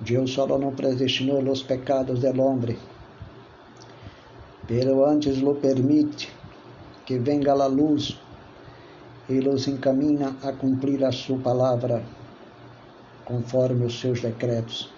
Deus 0.00 0.30
só 0.30 0.46
não 0.46 0.72
predestinou 0.72 1.42
os 1.42 1.60
pecados 1.60 2.20
do 2.20 2.40
homem, 2.40 2.78
pero 4.68 5.04
antes 5.04 5.40
lo 5.40 5.56
permite 5.56 6.30
que 7.04 7.18
venga 7.18 7.52
a 7.52 7.66
luz 7.66 8.16
e 9.28 9.40
los 9.40 9.66
encamina 9.66 10.36
a 10.42 10.52
cumprir 10.52 11.04
a 11.04 11.10
sua 11.10 11.38
palavra 11.38 12.04
conforme 13.24 13.86
os 13.86 13.98
seus 13.98 14.20
decretos. 14.20 14.97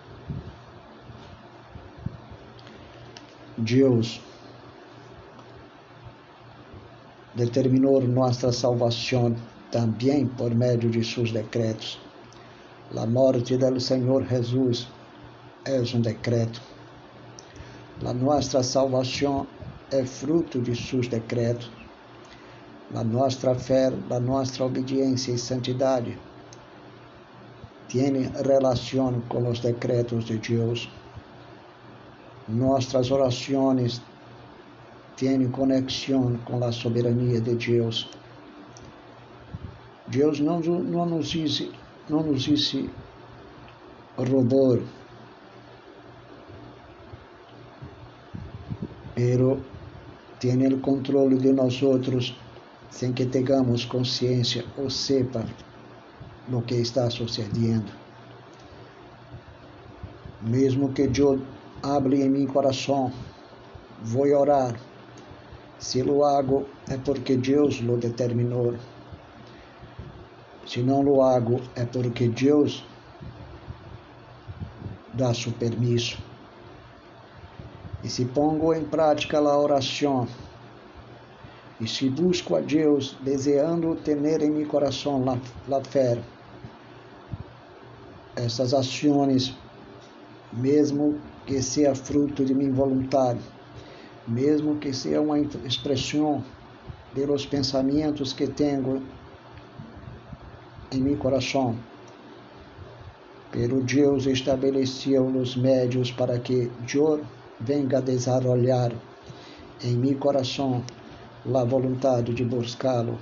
Deus 3.61 4.21
determinou 7.35 8.01
nossa 8.03 8.51
salvação 8.51 9.37
também 9.71 10.27
por 10.27 10.55
meio 10.55 10.79
de 10.91 11.05
seus 11.05 11.31
decretos. 11.31 11.99
A 12.97 13.07
morte 13.07 13.57
do 13.57 13.81
Senhor 13.81 14.27
Jesus 14.27 14.89
é 15.65 15.81
um 15.81 16.01
decreto. 16.01 16.61
A 18.05 18.13
nossa 18.13 18.63
salvação 18.63 19.47
é 19.93 20.05
fruto 20.05 20.61
de 20.61 20.75
seus 20.75 21.07
decretos. 21.07 21.71
A 22.95 23.05
nossa 23.05 23.55
fé, 23.55 23.93
a 24.11 24.19
nossa 24.19 24.65
obediência 24.65 25.33
e 25.33 25.39
santidade 25.39 26.19
tiene 27.87 28.31
relação 28.45 29.21
com 29.29 29.49
os 29.49 29.61
decretos 29.61 30.25
de 30.25 30.39
Deus. 30.39 30.89
Nossas 32.51 33.13
orações 33.13 34.03
têm 35.17 35.49
conexão 35.51 36.37
com 36.39 36.65
a 36.65 36.73
soberania 36.73 37.41
de 37.41 37.55
Deus. 37.55 38.11
Deus 40.09 40.41
não, 40.41 40.59
não 40.59 41.07
nos 41.07 41.29
disse, 41.29 41.71
não 42.09 42.25
nos 42.25 42.43
disse 42.43 42.91
robô, 44.17 44.81
pero 49.15 49.61
tem 50.41 50.67
o 50.67 50.81
controle 50.81 51.37
de 51.39 51.53
nós 51.53 51.81
outros 51.83 52.37
sem 52.91 53.13
que 53.13 53.27
tenhamos 53.27 53.85
consciência 53.85 54.65
ou 54.77 54.91
sepa 54.91 55.45
no 56.49 56.63
que 56.63 56.75
está 56.75 57.09
sucedendo. 57.09 57.93
Mesmo 60.43 60.93
que 60.93 61.03
eu 61.03 61.39
hable 61.83 62.23
em 62.23 62.29
meu 62.29 62.47
coração, 62.47 63.13
vou 64.03 64.27
orar. 64.27 64.79
Se 65.79 66.03
lo 66.03 66.25
hago 66.25 66.67
é 66.89 66.97
porque 66.97 67.37
Deus 67.37 67.81
lo 67.81 67.97
determinou. 67.97 68.75
Se 70.67 70.83
não 70.83 71.03
lo 71.03 71.23
hago 71.23 71.61
é 71.75 71.85
porque 71.85 72.29
Deus 72.29 72.85
dá 75.15 75.33
seu 75.33 75.53
permisso. 75.53 76.19
E 78.03 78.09
se 78.09 78.25
pongo 78.25 78.73
em 78.73 78.85
prática 78.85 79.39
a 79.39 79.59
oração, 79.59 80.27
e 81.81 81.89
se 81.89 82.09
busco 82.11 82.57
a 82.57 82.61
Deus 82.61 83.17
desejando 83.23 83.97
ter 83.97 84.43
em 84.43 84.51
meu 84.51 84.67
coração 84.67 85.25
la 85.67 85.83
fé, 85.83 86.23
essas 88.37 88.75
ações, 88.75 89.57
mesmo 90.53 91.19
que 91.51 91.61
seja 91.61 91.97
fruto 91.97 92.45
de 92.45 92.55
minha 92.55 92.73
vontade, 92.73 93.41
mesmo 94.29 94.77
que 94.77 94.93
seja 94.93 95.21
uma 95.21 95.37
expressão 95.37 96.45
pelos 97.13 97.45
pensamentos 97.45 98.33
que 98.33 98.47
tenho 98.47 99.03
em 100.93 101.01
meu 101.01 101.17
coração, 101.17 101.75
pero 103.51 103.83
Deus 103.83 104.27
estabeleceu 104.27 105.27
os 105.27 105.57
médios 105.57 106.13
para 106.13 106.39
que 106.39 106.71
eu 106.95 107.21
venga 107.59 107.99
a 107.99 108.01
desenvolver 108.01 108.95
em 109.83 109.97
meu 109.97 110.17
coração 110.19 110.85
a 111.53 111.65
vontade 111.65 112.33
de 112.33 112.45
buscá-lo, 112.45 113.19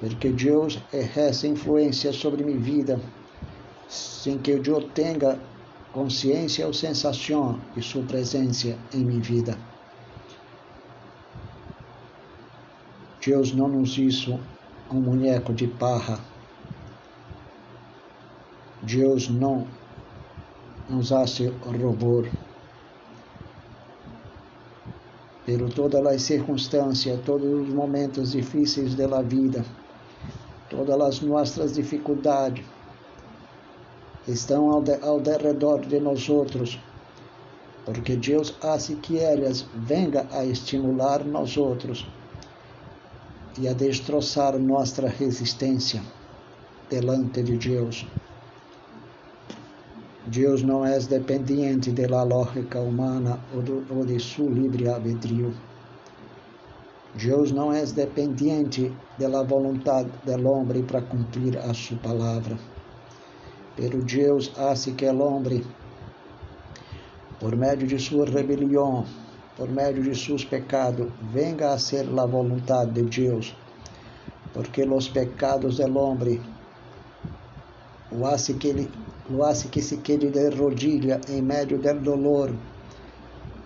porque 0.00 0.30
Deus 0.30 0.80
exerce 0.90 1.48
influência 1.48 2.14
sobre 2.14 2.42
minha 2.42 2.58
vida 2.58 2.98
sem 3.90 4.38
que 4.38 4.52
eu 4.52 4.88
tenha 4.88 5.38
consciência 5.94 6.66
ou 6.66 6.74
sensação 6.74 7.60
de 7.72 7.80
sua 7.80 8.02
presença 8.02 8.76
em 8.92 9.04
minha 9.04 9.20
vida. 9.20 9.56
Deus 13.24 13.54
não 13.54 13.68
nos 13.68 13.96
hizo 13.96 14.40
um 14.90 15.00
boneco 15.00 15.54
de 15.54 15.68
parra. 15.68 16.18
Deus 18.82 19.28
não 19.28 19.68
nos 20.90 21.12
hace 21.12 21.46
robô. 21.64 22.24
Pero 25.46 25.70
todas 25.70 26.04
as 26.04 26.22
circunstâncias, 26.22 27.20
todos 27.24 27.68
os 27.68 27.72
momentos 27.72 28.32
difíceis 28.32 28.96
da 28.96 29.22
vida, 29.22 29.64
todas 30.68 31.00
as 31.00 31.20
nossas 31.20 31.74
dificuldades, 31.74 32.64
estão 34.26 34.70
ao, 34.70 34.82
de, 34.82 34.94
ao 35.02 35.20
derredor 35.20 35.80
de 35.80 36.00
nós 36.00 36.28
outros, 36.28 36.78
porque 37.84 38.16
Deus 38.16 38.54
hace 38.62 38.96
que 38.96 39.18
elas 39.18 39.66
venham 39.74 40.26
a 40.32 40.44
estimular 40.44 41.24
nós 41.24 41.56
outros 41.56 42.06
e 43.58 43.68
a 43.68 43.72
destroçar 43.72 44.58
nossa 44.58 45.06
resistência 45.06 46.02
delante 46.88 47.42
de 47.42 47.56
Deus. 47.56 48.06
Deus 50.26 50.62
não 50.62 50.84
é 50.86 50.98
dependente 50.98 51.90
da 51.92 52.22
lógica 52.22 52.80
humana 52.80 53.38
ou, 53.54 53.60
do, 53.60 53.84
ou 53.90 54.06
de 54.06 54.18
seu 54.18 54.48
livre 54.48 54.88
albedrío. 54.88 55.52
Deus 57.14 57.52
não 57.52 57.72
é 57.72 57.84
dependente 57.84 58.90
da 59.18 59.42
vontade 59.42 60.10
do 60.24 60.48
homem 60.48 60.82
para 60.82 61.02
cumprir 61.02 61.58
a 61.58 61.72
sua 61.74 61.98
palavra. 61.98 62.58
Pero 63.76 64.00
Deus 64.02 64.52
hace 64.56 64.92
que 64.92 65.06
o 65.06 65.20
homem, 65.20 65.64
por 67.40 67.56
meio 67.56 67.86
de 67.86 67.98
sua 67.98 68.24
rebelião, 68.24 69.04
por 69.56 69.68
meio 69.68 70.02
de 70.02 70.14
seus 70.14 70.44
pecados, 70.44 71.08
venga 71.32 71.72
a 71.72 71.78
ser 71.78 72.06
a 72.06 72.26
vontade 72.26 72.92
de 72.92 73.02
Deus, 73.02 73.54
porque 74.52 74.82
os 74.82 75.08
pecados 75.08 75.78
do 75.78 75.98
homem 75.98 76.40
o 78.12 78.24
hace 78.26 78.54
que 78.54 78.68
ele 78.68 78.90
lo 79.28 79.42
hace 79.42 79.68
que 79.68 79.82
se 79.82 79.96
quede 79.96 80.30
de 80.30 80.50
rodilha 80.50 81.20
em 81.28 81.42
meio 81.42 81.78
do 81.78 82.00
dolor, 82.00 82.54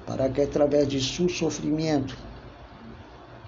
para 0.07 0.29
que 0.31 0.43
através 0.43 0.89
de 0.89 1.01
seu 1.01 1.29
sofrimento 1.29 2.17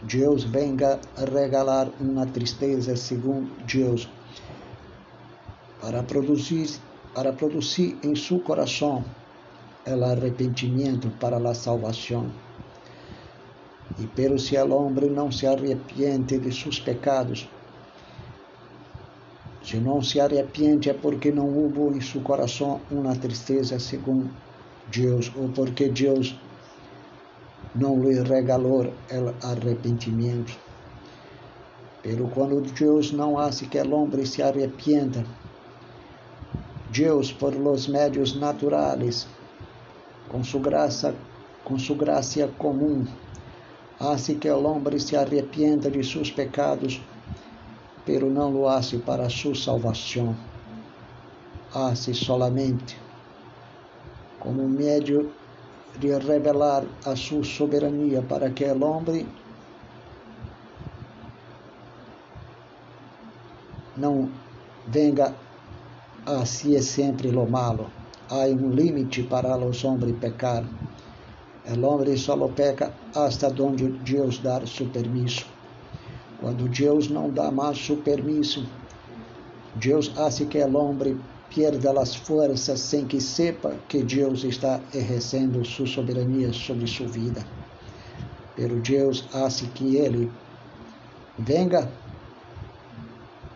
Deus 0.03 0.45
venga 0.45 0.99
a 1.17 1.25
regalar 1.25 1.89
uma 2.01 2.27
tristeza 2.27 2.97
segundo 2.97 3.51
Deus 3.67 4.09
para 5.81 6.03
produzir, 6.03 6.79
para 7.15 7.33
produzir 7.33 7.99
em 8.03 8.15
seu 8.15 8.39
coração 8.41 9.05
o 9.87 10.05
arrependimento 10.05 11.11
para 11.19 11.37
a 11.37 11.55
salvação. 11.55 12.31
E 13.99 14.07
pero 14.07 14.39
se 14.39 14.57
o 14.57 14.75
homem 14.75 15.11
não 15.11 15.33
se 15.33 15.47
arrepende 15.47 16.39
de 16.39 16.53
seus 16.53 16.79
pecados, 16.79 17.49
se 19.63 19.77
não 19.77 20.03
se 20.03 20.21
arrepende 20.21 20.91
é 20.91 20.95
porque 20.95 21.31
não 21.31 21.49
houve 21.49 21.99
em 21.99 22.01
seu 22.01 22.21
coração 22.21 22.81
uma 22.91 23.15
tristeza 23.17 23.79
segundo 23.79 24.31
Deus, 24.91 25.31
ou 25.37 25.49
porque 25.49 25.89
Deus 25.89 26.39
não 27.75 28.03
lhe 28.03 28.21
regalou 28.21 28.85
o 28.87 29.47
arrependimento. 29.47 30.57
Pero 32.03 32.29
quando 32.29 32.61
Deus 32.61 33.13
não 33.13 33.39
hace 33.39 33.67
que 33.67 33.79
o 33.79 33.95
homem 33.95 34.25
se 34.25 34.43
arrependa, 34.43 35.25
Deus, 36.93 37.31
por 37.31 37.55
los 37.55 37.87
médios 37.87 38.35
naturais, 38.35 39.27
com 40.29 40.43
sua 40.43 40.61
graça, 40.61 41.15
com 41.65 41.79
sua 41.79 41.97
graça 41.97 42.49
comum, 42.59 43.07
hace 44.01 44.35
que 44.35 44.51
o 44.51 44.65
homem 44.65 44.99
se 44.99 45.17
arrependa 45.17 45.89
de 45.89 46.03
seus 46.03 46.33
pecados, 46.33 47.01
pero 48.05 48.29
não 48.29 48.51
lo 48.51 48.69
hace 48.69 48.99
para 48.99 49.29
sua 49.31 49.55
salvação. 49.55 50.35
Hace 51.73 52.13
solamente 52.13 52.99
como 54.41 54.67
médio 54.69 55.33
de 55.97 56.19
revelar 56.19 56.85
a 57.05 57.15
sua 57.15 57.45
soberania 57.45 58.21
para 58.23 58.51
que 58.51 58.65
o 58.65 58.85
homem 58.85 59.29
não 63.97 64.29
venga 64.89 65.33
Assim 66.27 66.77
é 66.77 66.83
sempre 66.83 67.31
lo 67.31 67.49
malo. 67.49 67.91
Há 68.29 68.47
um 68.47 68.71
limite 68.71 69.23
para 69.23 69.57
os 69.57 69.85
homens 69.85 70.17
pecar. 70.21 70.65
O 71.67 71.87
homem 71.87 72.17
só 72.17 72.37
peca 72.49 72.93
hasta 73.15 73.49
onde 73.63 73.89
Deus 73.89 74.39
dá 74.39 74.65
seu 74.67 74.87
permisso. 74.87 75.47
Quando 76.41 76.69
Deus 76.69 77.09
não 77.09 77.31
dá 77.31 77.51
mais 77.51 77.79
seu 77.79 77.97
permisso, 77.97 78.67
Deus 79.75 80.13
hace 80.17 80.47
que 80.47 80.59
o 80.59 80.77
homem 80.77 81.19
perda 81.55 82.01
as 82.01 82.15
forças 82.15 82.81
sem 82.81 83.07
que 83.07 83.21
sepa 83.21 83.75
que 83.89 84.03
Deus 84.03 84.45
está 84.45 84.81
exercendo 84.95 85.65
sua 85.65 85.87
soberania 85.87 86.53
sobre 86.53 86.87
sua 86.87 87.09
vida. 87.09 87.45
Pero 88.57 88.77
Deus 88.81 89.25
hace 89.33 89.67
que 89.69 89.97
ele 89.97 90.31
venga 91.39 91.91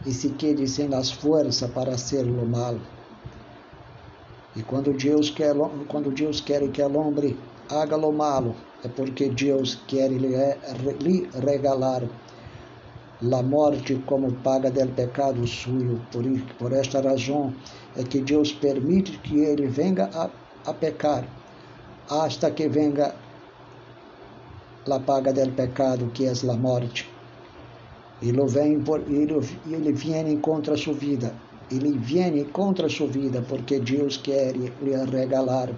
e 0.07 0.13
se 0.13 0.31
quede 0.31 0.67
sem 0.69 0.93
as 0.95 1.11
forças 1.11 1.71
para 1.71 1.97
ser 1.97 2.25
o 2.25 2.47
mal. 2.47 2.77
E 4.57 4.63
quando 4.63 4.93
Deus 4.93 5.31
quer, 5.31 5.55
quando 5.89 6.11
Deus 6.11 6.41
quer 6.41 6.69
que 6.69 6.83
o 6.83 6.99
homem 6.99 7.37
haga 7.71 7.97
lo 7.97 8.13
malo, 8.13 8.55
é 8.85 8.89
porque 8.89 9.29
Deus 9.31 9.81
quer 9.89 10.11
lhe 10.11 11.29
regalar 11.43 12.03
a 13.23 13.43
morte 13.43 13.95
como 14.07 14.31
paga 14.43 14.71
del 14.71 14.91
pecado 14.91 15.47
suyo. 15.47 16.01
Por, 16.13 16.25
por 16.59 16.73
esta 16.73 17.01
razão 17.01 17.55
é 17.97 18.05
que 18.05 18.21
Deus 18.21 18.53
permite 18.53 19.19
que 19.19 19.41
ele 19.41 19.67
venha 19.67 20.11
a, 20.13 20.31
a 20.67 20.75
pecar, 20.75 21.25
hasta 22.11 22.51
que 22.51 22.69
venha 22.69 23.15
a 24.91 25.01
paga 25.01 25.33
del 25.33 25.53
pecado, 25.53 26.11
que 26.13 26.27
é 26.27 26.33
a 26.33 26.57
morte. 26.57 27.14
Ele 28.25 28.43
vem 28.47 28.81
por, 28.81 29.01
ele, 29.01 29.35
ele 29.71 29.93
vem 29.93 30.41
contra 30.41 30.73
a 30.73 30.79
sua 30.79 30.95
vida, 30.95 31.35
ele 31.71 31.99
vem 31.99 32.43
contra 32.45 32.89
sua 32.89 33.07
vida 33.07 33.45
porque 33.47 33.79
Deus 33.79 34.17
quer 34.17 34.57
lhe 34.57 34.73
regalar 35.13 35.69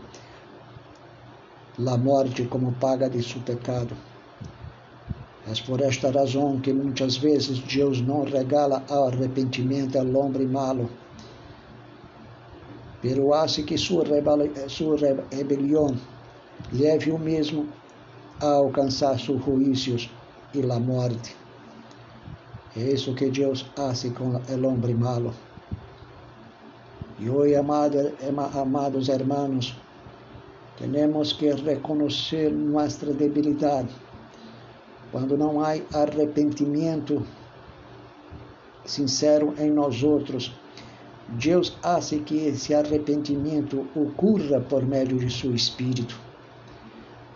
a 1.77 1.97
morte 1.99 2.45
como 2.45 2.71
paga 2.75 3.11
de 3.11 3.21
seu 3.21 3.41
pecado. 3.41 3.97
É 5.49 5.67
por 5.67 5.81
esta 5.81 6.13
razão 6.13 6.61
que 6.61 6.73
muitas 6.73 7.17
vezes 7.17 7.59
Deus 7.59 8.01
não 8.01 8.23
regala 8.23 8.85
arrependimento 8.89 9.99
ao 9.99 10.07
homem 10.15 10.47
malo, 10.47 10.89
pero 13.03 13.35
hace 13.35 13.65
que 13.65 13.77
sua, 13.77 14.05
sua 14.69 14.97
rebelião 15.33 15.97
leve 16.73 17.11
o 17.11 17.19
mesmo 17.19 17.67
a 18.41 18.47
alcançar 18.47 19.19
seus 19.19 19.45
juízos 19.45 20.09
e 20.55 20.63
a 20.63 20.79
morte. 20.79 21.46
É 22.77 22.83
isso 22.83 23.15
que 23.15 23.31
Deus 23.31 23.65
hace 23.79 24.11
com 24.11 24.25
o 24.25 24.67
homem 24.69 24.95
malo. 24.95 25.33
E 27.19 27.31
hoje, 27.31 27.55
amado, 27.55 28.13
amados 28.55 29.09
hermanos, 29.09 29.75
temos 30.77 31.33
que 31.33 31.51
reconhecer 31.55 32.53
nossa 32.53 33.07
debilidade. 33.15 33.89
Quando 35.11 35.39
não 35.39 35.59
há 35.65 35.71
arrependimento 35.95 37.27
sincero 38.85 39.55
em 39.59 39.71
nós 39.71 40.03
outros, 40.03 40.53
Deus 41.29 41.75
hace 41.83 42.19
que 42.19 42.37
esse 42.47 42.75
arrependimento 42.75 43.87
ocorra 43.95 44.61
por 44.61 44.85
meio 44.85 45.17
de 45.19 45.33
seu 45.33 45.55
Espírito. 45.55 46.21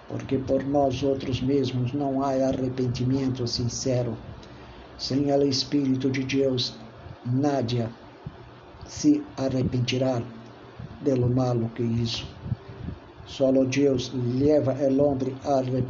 Porque 0.07 0.37
por 0.37 0.63
nós 0.65 1.03
outros 1.03 1.41
mesmos 1.41 1.95
não 1.95 2.23
há 2.23 2.33
arrependimento 2.33 3.47
sincero. 3.47 4.15
Sem 5.01 5.33
o 5.33 5.43
Espírito 5.49 6.11
de 6.11 6.23
Deus, 6.25 6.75
nada 7.25 7.91
se 8.87 9.25
arrepentirá 9.35 10.23
do 11.01 11.27
malo 11.27 11.71
que 11.75 11.83
isso. 11.83 12.27
Solo 13.25 13.65
Deus 13.65 14.13
leva 14.15 14.73
o 14.75 15.03
homem 15.03 15.35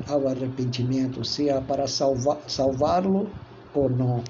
ao 0.07 0.29
arrependimento, 0.29 1.25
seja 1.25 1.61
para 1.61 1.89
salvá-lo 1.89 3.29
ou 3.75 3.91
não, 3.91 4.23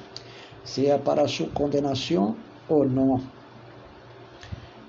seja 0.65 0.99
para 0.99 1.29
sua 1.29 1.49
condenação 1.49 2.35
ou 2.67 2.89
não. 2.89 3.21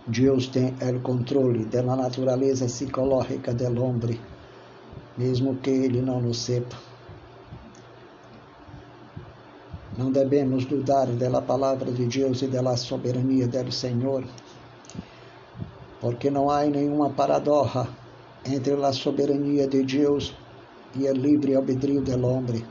Deus 0.08 0.48
tem 0.48 0.74
o 0.96 1.02
controle 1.02 1.66
da 1.66 1.84
natureza 1.84 2.64
psicológica 2.66 3.54
do 3.54 3.84
homem, 3.84 4.22
mesmo 5.18 5.58
que 5.58 5.70
ele 5.70 6.02
não 6.02 6.26
o 6.26 6.34
sepa. 6.34 6.91
Não 9.98 10.10
devemos 10.10 10.66
dudar 10.66 11.08
da 11.08 11.42
palavra 11.42 11.92
de 11.92 12.06
Deus 12.06 12.42
e 12.42 12.48
da 12.48 12.78
soberania 12.78 13.46
do 13.46 13.72
Senhor, 13.72 14.24
porque 16.00 16.30
não 16.32 16.50
há 16.50 16.64
nenhuma 16.64 17.10
paradoxa 17.10 17.89
entre 18.46 18.74
a 18.74 18.94
soberania 18.94 19.68
de 19.68 19.84
Deus 19.84 20.34
e 20.96 21.06
o 21.10 21.14
livre 21.14 21.56
albedrío 21.56 22.02
do 22.02 22.26
homem. 22.26 22.64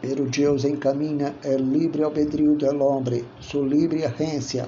Pero 0.00 0.24
Deus 0.24 0.64
encaminha 0.64 1.34
o 1.44 1.56
livre 1.58 2.02
albedrío 2.02 2.56
do 2.56 2.82
homem, 2.82 3.22
sua 3.38 3.66
livre 3.66 4.06
agência, 4.06 4.66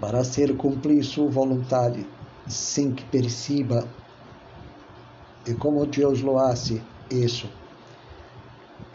para 0.00 0.24
ser 0.24 0.56
cumprir 0.56 1.04
sua 1.04 1.28
vontade, 1.28 2.06
sem 2.48 2.90
que 2.90 3.04
perceba. 3.04 3.86
E 5.46 5.52
como 5.54 5.84
Deus 5.84 6.22
lo 6.22 6.38
hace 6.38 6.82
isso? 7.10 7.48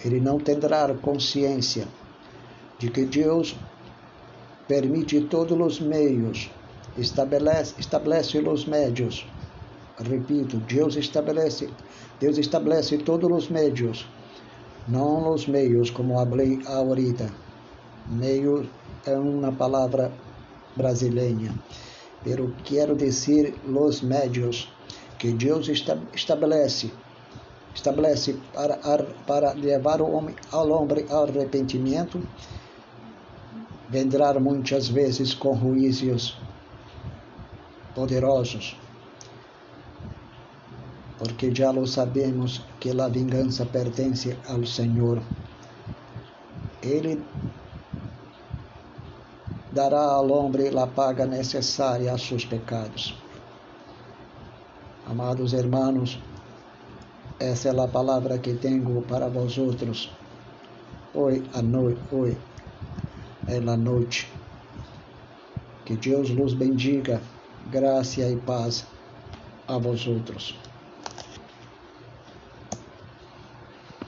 Ele 0.08 0.22
não 0.22 0.40
terá 0.40 0.88
consciência 1.02 1.86
de 2.80 2.90
que 2.90 3.04
Deus 3.04 3.58
permite 4.66 5.20
todos 5.20 5.60
os 5.60 5.82
meios, 5.82 6.50
estabelece, 6.98 7.76
estabelece 7.78 8.38
os 8.40 8.66
médios. 8.66 9.28
Repito, 10.00 10.58
Deus 10.60 10.96
estabelece, 10.96 11.70
Deus 12.22 12.38
estabelece 12.38 12.98
todos 13.00 13.30
os 13.30 13.50
médios, 13.50 14.08
não 14.88 15.34
os 15.34 15.46
meios, 15.46 15.90
como 15.90 16.14
falei 16.14 16.62
ahorita. 16.66 17.30
Meio 18.08 18.66
é 19.06 19.14
uma 19.18 19.52
palavra 19.52 20.10
brasileira, 20.74 21.54
pero 22.24 22.54
quero 22.64 22.96
dizer 22.96 23.54
los 23.68 24.02
médios 24.02 24.72
que 25.20 25.34
Deus 25.34 25.68
estabelece 26.14 26.94
estabelece 27.78 28.36
para, 28.54 28.76
para 29.28 29.54
levar 29.54 30.02
o 30.02 30.12
homem 30.12 30.36
ao 30.52 30.70
homem 30.70 31.06
ao 31.10 31.26
arrependimento, 31.26 32.22
vendrá 33.88 34.38
muitas 34.40 34.90
vezes 34.90 35.34
com 35.36 35.56
juízos 35.56 36.38
poderosos, 37.94 38.76
porque 41.20 41.54
já 41.54 41.70
lo 41.72 41.86
sabemos 41.86 42.66
que 42.80 42.90
a 43.00 43.08
vingança 43.08 43.66
pertence 43.66 44.36
ao 44.48 44.66
Senhor. 44.66 45.22
Ele 46.82 47.24
dará 49.72 50.02
ao 50.02 50.30
homem 50.32 50.70
a 50.78 50.88
paga 50.88 51.26
necessária 51.26 52.12
a 52.12 52.18
seus 52.18 52.44
pecados. 52.44 53.16
Amados 55.06 55.54
irmãos, 55.54 56.20
essa 57.40 57.70
é 57.70 57.80
a 57.80 57.88
palavra 57.88 58.40
que 58.40 58.54
tenho 58.54 59.02
para 59.04 59.28
vosotros. 59.28 60.10
Hoje 61.14 61.44
a 61.54 61.62
noite, 61.62 62.00
hoje 62.12 62.38
é 63.48 63.58
a 63.58 63.78
noite. 63.78 64.28
Que 65.86 65.96
Deus 65.96 66.32
nos 66.32 66.54
bendiga, 66.54 67.22
graça 67.70 68.22
e 68.22 68.36
paz 68.38 68.86
a 69.68 69.78
vosotros. 69.78 70.67